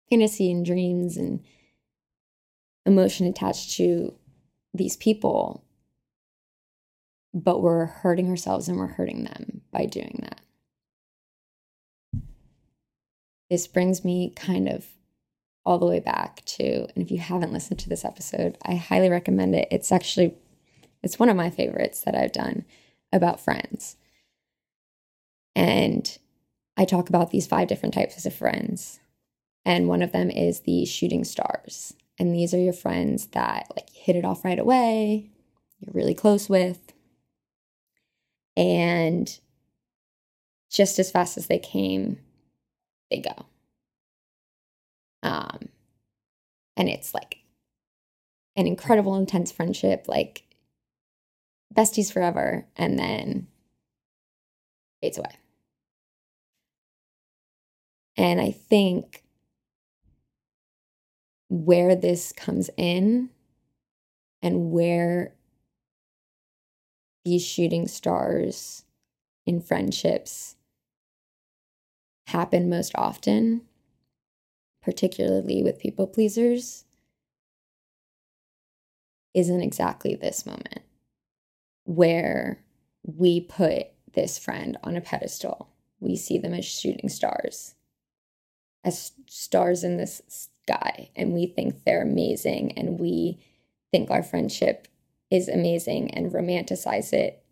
fantasy 0.09 0.51
and 0.51 0.65
dreams 0.65 1.17
and 1.17 1.43
emotion 2.85 3.27
attached 3.27 3.71
to 3.77 4.13
these 4.73 4.95
people, 4.95 5.63
but 7.33 7.61
we're 7.61 7.85
hurting 7.85 8.29
ourselves 8.29 8.67
and 8.67 8.77
we're 8.77 8.87
hurting 8.87 9.25
them 9.25 9.61
by 9.71 9.85
doing 9.85 10.19
that. 10.23 10.41
This 13.49 13.67
brings 13.67 14.03
me 14.03 14.33
kind 14.35 14.67
of 14.67 14.85
all 15.65 15.77
the 15.77 15.85
way 15.85 15.99
back 15.99 16.43
to, 16.45 16.87
and 16.95 17.03
if 17.03 17.11
you 17.11 17.17
haven't 17.17 17.53
listened 17.53 17.79
to 17.79 17.89
this 17.89 18.05
episode, 18.05 18.57
I 18.65 18.75
highly 18.75 19.09
recommend 19.09 19.53
it. 19.55 19.67
It's 19.69 19.91
actually, 19.91 20.35
it's 21.03 21.19
one 21.19 21.29
of 21.29 21.35
my 21.35 21.49
favorites 21.49 22.01
that 22.01 22.15
I've 22.15 22.31
done 22.31 22.65
about 23.11 23.39
friends. 23.39 23.97
And 25.55 26.17
I 26.77 26.85
talk 26.85 27.09
about 27.09 27.31
these 27.31 27.47
five 27.47 27.67
different 27.67 27.93
types 27.93 28.25
of 28.25 28.33
friends 28.33 28.99
and 29.67 29.89
one 29.89 30.01
of 30.01 30.13
them 30.13 30.31
is 30.31 30.61
the 30.61 30.85
shooting 30.85 31.25
stars. 31.25 31.93
And 32.17 32.33
these 32.33 32.53
are 32.53 32.59
your 32.59 32.71
friends 32.71 33.27
that 33.27 33.67
like 33.75 33.89
hit 33.89 34.15
it 34.15 34.23
off 34.23 34.45
right 34.45 34.57
away, 34.57 35.29
you're 35.79 35.93
really 35.93 36.15
close 36.15 36.47
with. 36.47 36.93
And 38.55 39.37
just 40.71 40.97
as 40.99 41.11
fast 41.11 41.37
as 41.37 41.47
they 41.47 41.59
came, 41.59 42.17
they 43.11 43.19
go. 43.19 43.45
Um, 45.21 45.67
and 46.77 46.87
it's 46.87 47.13
like 47.13 47.39
an 48.55 48.67
incredible, 48.67 49.17
intense 49.17 49.51
friendship, 49.51 50.05
like 50.07 50.43
besties 51.75 52.11
forever, 52.11 52.65
and 52.77 52.97
then 52.97 53.47
fades 55.01 55.17
away. 55.17 55.35
And 58.15 58.39
I 58.39 58.51
think 58.51 59.25
where 61.49 61.95
this 61.95 62.31
comes 62.31 62.69
in 62.77 63.29
and 64.41 64.71
where 64.71 65.33
these 67.25 67.45
shooting 67.45 67.87
stars 67.87 68.85
in 69.45 69.61
friendships 69.61 70.55
happen 72.27 72.69
most 72.69 72.91
often, 72.95 73.61
particularly 74.81 75.63
with 75.63 75.79
people 75.79 76.07
pleasers, 76.07 76.85
isn't 79.33 79.61
exactly 79.61 80.15
this 80.15 80.45
moment 80.45 80.81
where 81.85 82.59
we 83.03 83.39
put 83.39 83.87
this 84.13 84.37
friend 84.37 84.77
on 84.83 84.97
a 84.97 85.01
pedestal. 85.01 85.69
We 85.99 86.15
see 86.15 86.37
them 86.37 86.53
as 86.53 86.65
shooting 86.65 87.09
stars, 87.09 87.75
as 88.83 89.13
stars 89.27 89.83
in 89.83 89.97
this 89.97 90.49
guy 90.67 91.09
and 91.15 91.33
we 91.33 91.47
think 91.47 91.83
they're 91.83 92.01
amazing 92.01 92.77
and 92.77 92.99
we 92.99 93.39
think 93.91 94.11
our 94.11 94.23
friendship 94.23 94.87
is 95.31 95.47
amazing 95.47 96.11
and 96.11 96.31
romanticize 96.31 97.13
it 97.13 97.43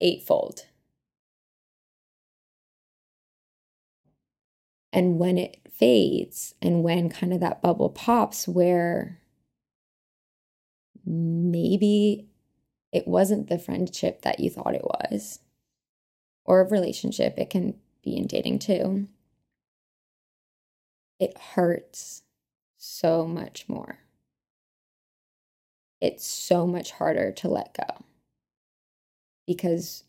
eightfold. 0.00 0.66
And 4.92 5.18
when 5.18 5.36
it 5.36 5.60
fades 5.70 6.54
and 6.62 6.82
when 6.82 7.10
kind 7.10 7.32
of 7.32 7.40
that 7.40 7.60
bubble 7.60 7.90
pops, 7.90 8.48
where 8.48 9.18
maybe 11.04 12.28
it 12.92 13.06
wasn't 13.06 13.48
the 13.48 13.58
friendship 13.58 14.22
that 14.22 14.40
you 14.40 14.48
thought 14.48 14.74
it 14.74 14.84
was, 14.84 15.40
or 16.46 16.60
a 16.60 16.68
relationship, 16.68 17.34
it 17.36 17.50
can 17.50 17.74
be 18.02 18.16
in 18.16 18.26
dating 18.26 18.58
too. 18.58 19.08
It 21.20 21.36
hurts 21.36 22.22
so 22.76 23.26
much 23.26 23.68
more. 23.68 23.98
It's 26.00 26.26
so 26.26 26.66
much 26.66 26.92
harder 26.92 27.32
to 27.32 27.48
let 27.48 27.74
go 27.74 28.04
because 29.46 30.04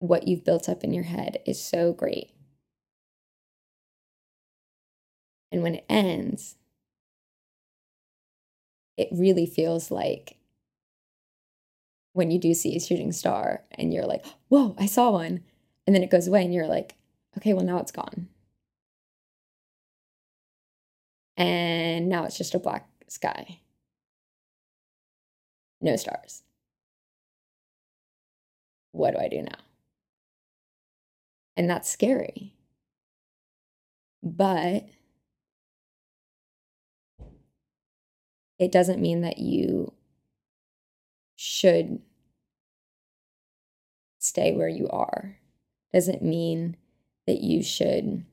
what 0.00 0.26
you've 0.26 0.44
built 0.44 0.68
up 0.68 0.82
in 0.82 0.92
your 0.92 1.04
head 1.04 1.38
is 1.46 1.62
so 1.62 1.92
great. 1.92 2.30
And 5.50 5.62
when 5.62 5.76
it 5.76 5.84
ends, 5.88 6.56
it 8.96 9.08
really 9.12 9.46
feels 9.46 9.90
like 9.90 10.36
when 12.12 12.30
you 12.30 12.38
do 12.38 12.52
see 12.52 12.76
a 12.76 12.80
shooting 12.80 13.12
star 13.12 13.62
and 13.72 13.94
you're 13.94 14.06
like, 14.06 14.24
whoa, 14.48 14.74
I 14.78 14.86
saw 14.86 15.10
one. 15.10 15.40
And 15.86 15.94
then 15.94 16.02
it 16.02 16.10
goes 16.10 16.26
away 16.26 16.44
and 16.44 16.52
you're 16.52 16.66
like, 16.66 16.96
okay, 17.36 17.54
well, 17.54 17.64
now 17.64 17.78
it's 17.78 17.92
gone. 17.92 18.28
And 21.38 22.08
now 22.08 22.24
it's 22.24 22.36
just 22.36 22.54
a 22.54 22.58
black 22.58 22.88
sky. 23.06 23.60
No 25.80 25.94
stars. 25.94 26.42
What 28.90 29.12
do 29.12 29.20
I 29.20 29.28
do 29.28 29.42
now? 29.42 29.58
And 31.56 31.70
that's 31.70 31.88
scary. 31.88 32.54
But 34.20 34.88
it 38.58 38.72
doesn't 38.72 39.00
mean 39.00 39.20
that 39.20 39.38
you 39.38 39.92
should 41.36 42.02
stay 44.18 44.52
where 44.56 44.68
you 44.68 44.88
are. 44.88 45.38
Doesn't 45.92 46.20
mean 46.20 46.76
that 47.28 47.40
you 47.40 47.62
should 47.62 48.24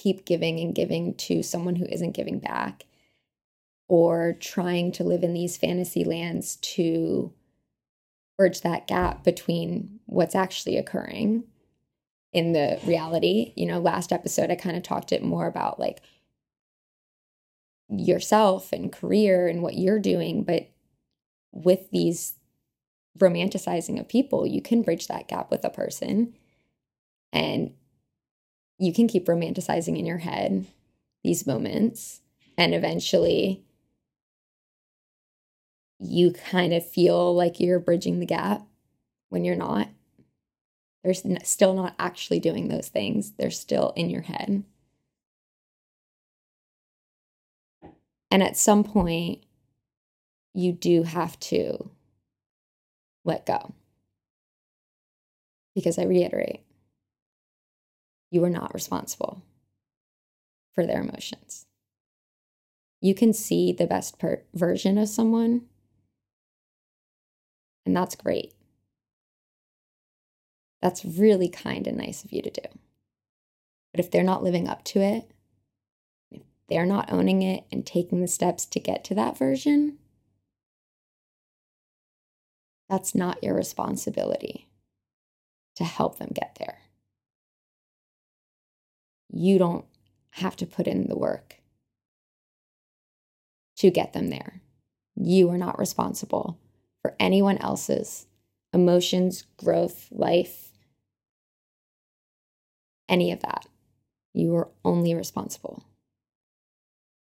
keep 0.00 0.24
giving 0.24 0.58
and 0.60 0.74
giving 0.74 1.14
to 1.14 1.42
someone 1.42 1.76
who 1.76 1.84
isn't 1.86 2.12
giving 2.12 2.38
back 2.38 2.86
or 3.86 4.34
trying 4.40 4.92
to 4.92 5.04
live 5.04 5.22
in 5.22 5.34
these 5.34 5.58
fantasy 5.58 6.04
lands 6.04 6.56
to 6.56 7.32
bridge 8.38 8.62
that 8.62 8.86
gap 8.86 9.24
between 9.24 10.00
what's 10.06 10.34
actually 10.34 10.78
occurring 10.78 11.44
in 12.32 12.52
the 12.52 12.80
reality. 12.86 13.52
You 13.56 13.66
know, 13.66 13.78
last 13.78 14.12
episode, 14.12 14.50
I 14.50 14.54
kind 14.54 14.76
of 14.76 14.82
talked 14.82 15.12
it 15.12 15.22
more 15.22 15.46
about 15.46 15.78
like 15.78 16.00
yourself 17.90 18.72
and 18.72 18.92
career 18.92 19.48
and 19.48 19.62
what 19.62 19.76
you're 19.76 19.98
doing. 19.98 20.44
But 20.44 20.70
with 21.52 21.90
these 21.90 22.36
romanticizing 23.18 24.00
of 24.00 24.08
people, 24.08 24.46
you 24.46 24.62
can 24.62 24.82
bridge 24.82 25.08
that 25.08 25.28
gap 25.28 25.50
with 25.50 25.64
a 25.64 25.70
person 25.70 26.34
and 27.32 27.74
you 28.80 28.92
can 28.94 29.06
keep 29.06 29.26
romanticizing 29.26 29.98
in 29.98 30.06
your 30.06 30.18
head 30.18 30.66
these 31.22 31.46
moments 31.46 32.22
and 32.56 32.74
eventually 32.74 33.62
you 35.98 36.32
kind 36.32 36.72
of 36.72 36.84
feel 36.84 37.34
like 37.34 37.60
you're 37.60 37.78
bridging 37.78 38.20
the 38.20 38.26
gap 38.26 38.62
when 39.28 39.44
you're 39.44 39.54
not. 39.54 39.88
They're 41.04 41.14
still 41.44 41.74
not 41.74 41.94
actually 41.98 42.40
doing 42.40 42.68
those 42.68 42.88
things, 42.88 43.32
they're 43.32 43.50
still 43.50 43.92
in 43.96 44.08
your 44.10 44.22
head. 44.22 44.64
And 48.30 48.42
at 48.42 48.56
some 48.56 48.84
point, 48.84 49.42
you 50.54 50.72
do 50.72 51.02
have 51.02 51.38
to 51.40 51.90
let 53.24 53.44
go. 53.44 53.74
Because 55.74 55.98
I 55.98 56.04
reiterate, 56.04 56.62
you 58.30 58.44
are 58.44 58.50
not 58.50 58.74
responsible 58.74 59.42
for 60.72 60.86
their 60.86 61.00
emotions. 61.00 61.66
You 63.00 63.14
can 63.14 63.32
see 63.32 63.72
the 63.72 63.86
best 63.86 64.18
per- 64.18 64.42
version 64.54 64.98
of 64.98 65.08
someone, 65.08 65.62
and 67.84 67.96
that's 67.96 68.14
great. 68.14 68.52
That's 70.82 71.04
really 71.04 71.48
kind 71.48 71.86
and 71.86 71.98
nice 71.98 72.24
of 72.24 72.32
you 72.32 72.42
to 72.42 72.50
do. 72.50 72.62
But 73.92 74.00
if 74.00 74.10
they're 74.10 74.22
not 74.22 74.42
living 74.42 74.68
up 74.68 74.84
to 74.84 75.00
it, 75.00 75.30
if 76.30 76.42
they're 76.68 76.86
not 76.86 77.12
owning 77.12 77.42
it 77.42 77.64
and 77.72 77.84
taking 77.84 78.20
the 78.20 78.28
steps 78.28 78.64
to 78.66 78.80
get 78.80 79.02
to 79.04 79.14
that 79.14 79.36
version, 79.36 79.98
that's 82.88 83.14
not 83.14 83.42
your 83.42 83.54
responsibility 83.54 84.68
to 85.76 85.84
help 85.84 86.18
them 86.18 86.30
get 86.34 86.56
there. 86.58 86.78
You 89.32 89.58
don't 89.58 89.84
have 90.32 90.56
to 90.56 90.66
put 90.66 90.86
in 90.86 91.08
the 91.08 91.18
work 91.18 91.56
to 93.76 93.90
get 93.90 94.12
them 94.12 94.28
there. 94.28 94.60
You 95.16 95.48
are 95.50 95.58
not 95.58 95.78
responsible 95.78 96.58
for 97.02 97.14
anyone 97.18 97.58
else's 97.58 98.26
emotions, 98.72 99.44
growth, 99.56 100.08
life, 100.10 100.70
any 103.08 103.32
of 103.32 103.40
that. 103.40 103.66
You 104.32 104.54
are 104.56 104.68
only 104.84 105.14
responsible 105.14 105.84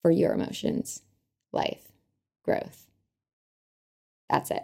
for 0.02 0.12
your 0.12 0.34
emotions, 0.34 1.02
life, 1.52 1.92
growth. 2.44 2.88
That's 4.30 4.52
it. 4.52 4.64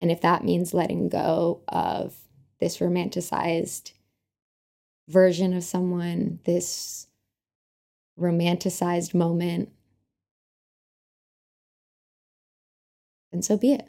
And 0.00 0.10
if 0.10 0.20
that 0.20 0.44
means 0.44 0.74
letting 0.74 1.08
go 1.08 1.62
of 1.68 2.14
this 2.60 2.78
romanticized 2.78 3.92
version 5.08 5.54
of 5.54 5.64
someone, 5.64 6.40
this 6.44 7.06
romanticized 8.18 9.14
moment, 9.14 9.70
then 13.30 13.42
so 13.42 13.56
be 13.56 13.72
it. 13.72 13.88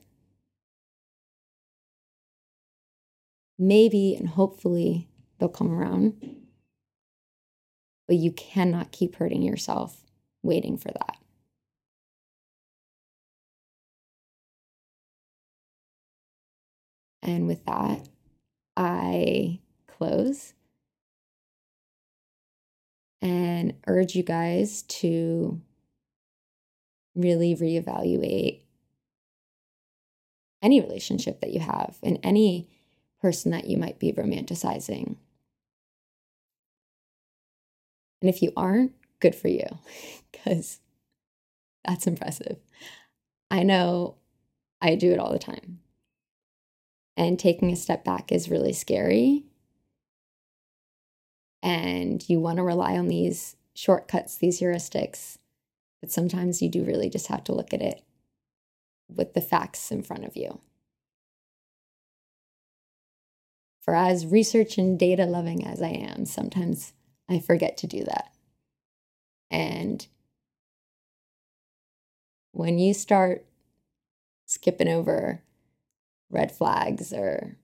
Maybe 3.59 4.15
and 4.15 4.28
hopefully 4.30 5.07
they'll 5.39 5.49
come 5.49 5.72
around, 5.72 6.38
but 8.07 8.18
you 8.18 8.32
cannot 8.32 8.91
keep 8.91 9.15
hurting 9.15 9.41
yourself 9.41 10.03
waiting 10.43 10.78
for 10.78 10.89
that. 10.89 11.18
And 17.24 17.47
with 17.47 17.65
that, 17.65 18.07
I 18.78 19.59
close 19.88 20.53
and 23.22 23.74
urge 23.88 24.15
you 24.15 24.24
guys 24.24 24.84
to 24.84 25.61
really 27.15 27.55
reevaluate 27.55 28.61
any 30.61 30.82
relationship 30.82 31.41
that 31.41 31.53
you 31.53 31.59
have 31.59 31.97
and 32.03 32.20
any 32.24 32.68
person 33.22 33.51
that 33.51 33.65
you 33.65 33.78
might 33.78 33.99
be 33.99 34.13
romanticizing. 34.13 35.15
And 38.22 38.30
if 38.30 38.41
you 38.41 38.51
aren't, 38.55 38.93
good 39.20 39.36
for 39.36 39.47
you, 39.47 39.65
because 40.32 40.80
that's 41.86 42.07
impressive. 42.07 42.57
I 43.49 43.63
know 43.63 44.15
I 44.82 44.95
do 44.95 45.11
it 45.11 45.20
all 45.20 45.32
the 45.32 45.39
time. 45.39 45.80
And 47.15 47.39
taking 47.39 47.72
a 47.72 47.76
step 47.76 48.03
back 48.03 48.32
is 48.32 48.49
really 48.49 48.74
scary 48.74 49.45
and 51.68 52.30
you 52.30 52.39
want 52.39 52.55
to 52.55 52.63
rely 52.63 52.97
on 52.97 53.09
these 53.09 53.57
shortcuts, 53.74 54.38
these 54.38 54.61
heuristics. 54.61 55.38
But 55.99 56.13
sometimes 56.13 56.61
you 56.61 56.70
do 56.70 56.86
really 56.86 57.09
just 57.09 57.28
have 57.28 57.43
to 57.43 57.53
look 57.53 57.74
at 57.74 57.82
it 57.82 58.03
with 59.13 59.34
the 59.34 59.41
facts 59.41 59.91
in 59.91 60.01
front 60.01 60.24
of 60.24 60.38
you. 60.38 60.61
For 63.82 63.93
as 63.95 64.26
research 64.26 64.78
and 64.78 64.97
data 64.97 65.26
loving 65.26 65.68
as 65.68 65.82
I 65.82 65.89
am, 65.89 66.26
sometimes 66.26 66.93
I 67.28 67.39
forget 67.39 67.76
to 67.80 67.88
do 67.88 68.05
that. 68.05 68.32
And 69.51 70.07
when 72.53 72.80
you 72.80 72.93
start 72.93 73.45
skipping 74.45 74.88
over 74.88 75.41
red 76.30 76.49
flags 76.49 77.11
or 77.11 77.57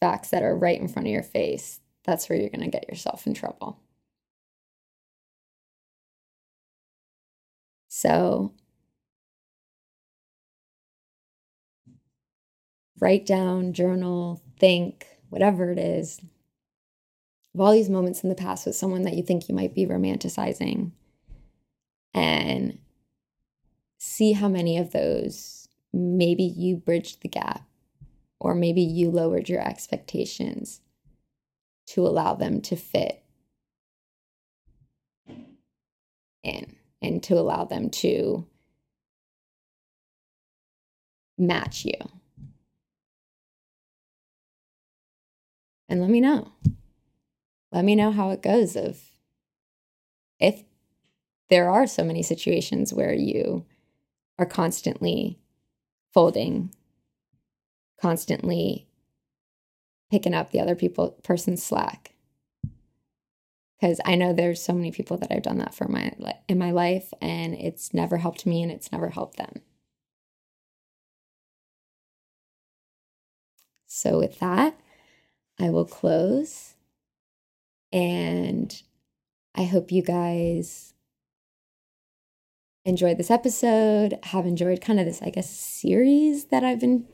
facts 0.00 0.30
that 0.30 0.42
are 0.42 0.56
right 0.56 0.80
in 0.80 0.88
front 0.88 1.06
of 1.06 1.12
your 1.12 1.22
face, 1.22 1.78
that's 2.04 2.28
where 2.28 2.38
you're 2.38 2.50
going 2.50 2.64
to 2.64 2.70
get 2.70 2.88
yourself 2.88 3.26
in 3.26 3.34
trouble. 3.34 3.78
So, 7.88 8.54
write 13.00 13.26
down, 13.26 13.72
journal, 13.72 14.42
think, 14.58 15.06
whatever 15.28 15.70
it 15.70 15.78
is, 15.78 16.20
of 17.54 17.60
all 17.60 17.72
these 17.72 17.90
moments 17.90 18.22
in 18.22 18.28
the 18.28 18.34
past 18.34 18.64
with 18.64 18.76
someone 18.76 19.02
that 19.02 19.16
you 19.16 19.22
think 19.22 19.48
you 19.48 19.54
might 19.54 19.74
be 19.74 19.86
romanticizing, 19.86 20.92
and 22.14 22.78
see 23.98 24.32
how 24.32 24.48
many 24.48 24.78
of 24.78 24.92
those 24.92 25.68
maybe 25.92 26.44
you 26.44 26.76
bridged 26.76 27.22
the 27.22 27.28
gap, 27.28 27.62
or 28.38 28.54
maybe 28.54 28.80
you 28.80 29.10
lowered 29.10 29.48
your 29.48 29.60
expectations 29.60 30.80
to 31.90 32.06
allow 32.06 32.34
them 32.34 32.60
to 32.60 32.76
fit 32.76 33.20
in 36.44 36.76
and 37.02 37.20
to 37.20 37.34
allow 37.34 37.64
them 37.64 37.90
to 37.90 38.46
match 41.36 41.84
you. 41.84 41.94
And 45.88 46.00
let 46.00 46.10
me 46.10 46.20
know. 46.20 46.52
Let 47.72 47.84
me 47.84 47.96
know 47.96 48.12
how 48.12 48.30
it 48.30 48.42
goes 48.42 48.76
of 48.76 49.00
if 50.38 50.62
there 51.48 51.68
are 51.68 51.88
so 51.88 52.04
many 52.04 52.22
situations 52.22 52.94
where 52.94 53.12
you 53.12 53.66
are 54.38 54.46
constantly 54.46 55.40
folding, 56.14 56.72
constantly 58.00 58.86
picking 60.10 60.34
up 60.34 60.50
the 60.50 60.60
other 60.60 60.74
people 60.74 61.10
person's 61.22 61.62
slack 61.62 62.10
because 63.80 64.00
I 64.04 64.14
know 64.14 64.32
there's 64.32 64.62
so 64.62 64.74
many 64.74 64.90
people 64.90 65.16
that 65.18 65.32
I've 65.32 65.42
done 65.42 65.58
that 65.58 65.74
for 65.74 65.88
my 65.88 66.12
in 66.48 66.58
my 66.58 66.70
life 66.70 67.12
and 67.20 67.54
it's 67.54 67.94
never 67.94 68.18
helped 68.18 68.44
me 68.44 68.62
and 68.62 68.70
it's 68.70 68.92
never 68.92 69.10
helped 69.10 69.36
them. 69.38 69.62
So 73.86 74.18
with 74.18 74.38
that, 74.40 74.78
I 75.58 75.70
will 75.70 75.86
close 75.86 76.74
and 77.92 78.82
I 79.54 79.64
hope 79.64 79.90
you 79.90 80.02
guys 80.02 80.94
enjoyed 82.84 83.18
this 83.18 83.30
episode, 83.30 84.18
have 84.24 84.46
enjoyed 84.46 84.80
kind 84.80 85.00
of 85.00 85.06
this 85.06 85.22
I 85.22 85.30
guess 85.30 85.48
series 85.48 86.46
that 86.46 86.64
I've 86.64 86.80
been 86.80 87.06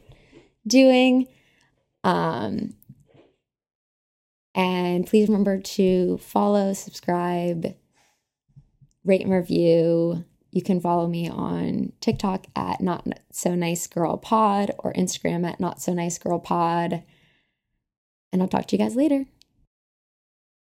doing. 0.66 1.28
Um 2.02 2.74
and 4.56 5.06
please 5.06 5.28
remember 5.28 5.60
to 5.60 6.16
follow, 6.16 6.72
subscribe, 6.72 7.76
rate 9.04 9.20
and 9.20 9.30
review. 9.30 10.24
You 10.50 10.62
can 10.62 10.80
follow 10.80 11.06
me 11.06 11.28
on 11.28 11.92
TikTok 12.00 12.46
at 12.56 12.80
Not 12.80 13.06
So 13.30 13.54
Nice 13.54 13.86
Girl 13.86 14.16
Pod 14.16 14.70
or 14.78 14.94
Instagram 14.94 15.46
at 15.46 15.60
Not 15.60 15.82
So 15.82 15.92
Nice 15.92 16.18
Girl 16.18 16.38
Pod. 16.38 17.02
And 18.32 18.40
I'll 18.40 18.48
talk 18.48 18.66
to 18.66 18.76
you 18.76 18.82
guys 18.82 18.96
later. 18.96 19.26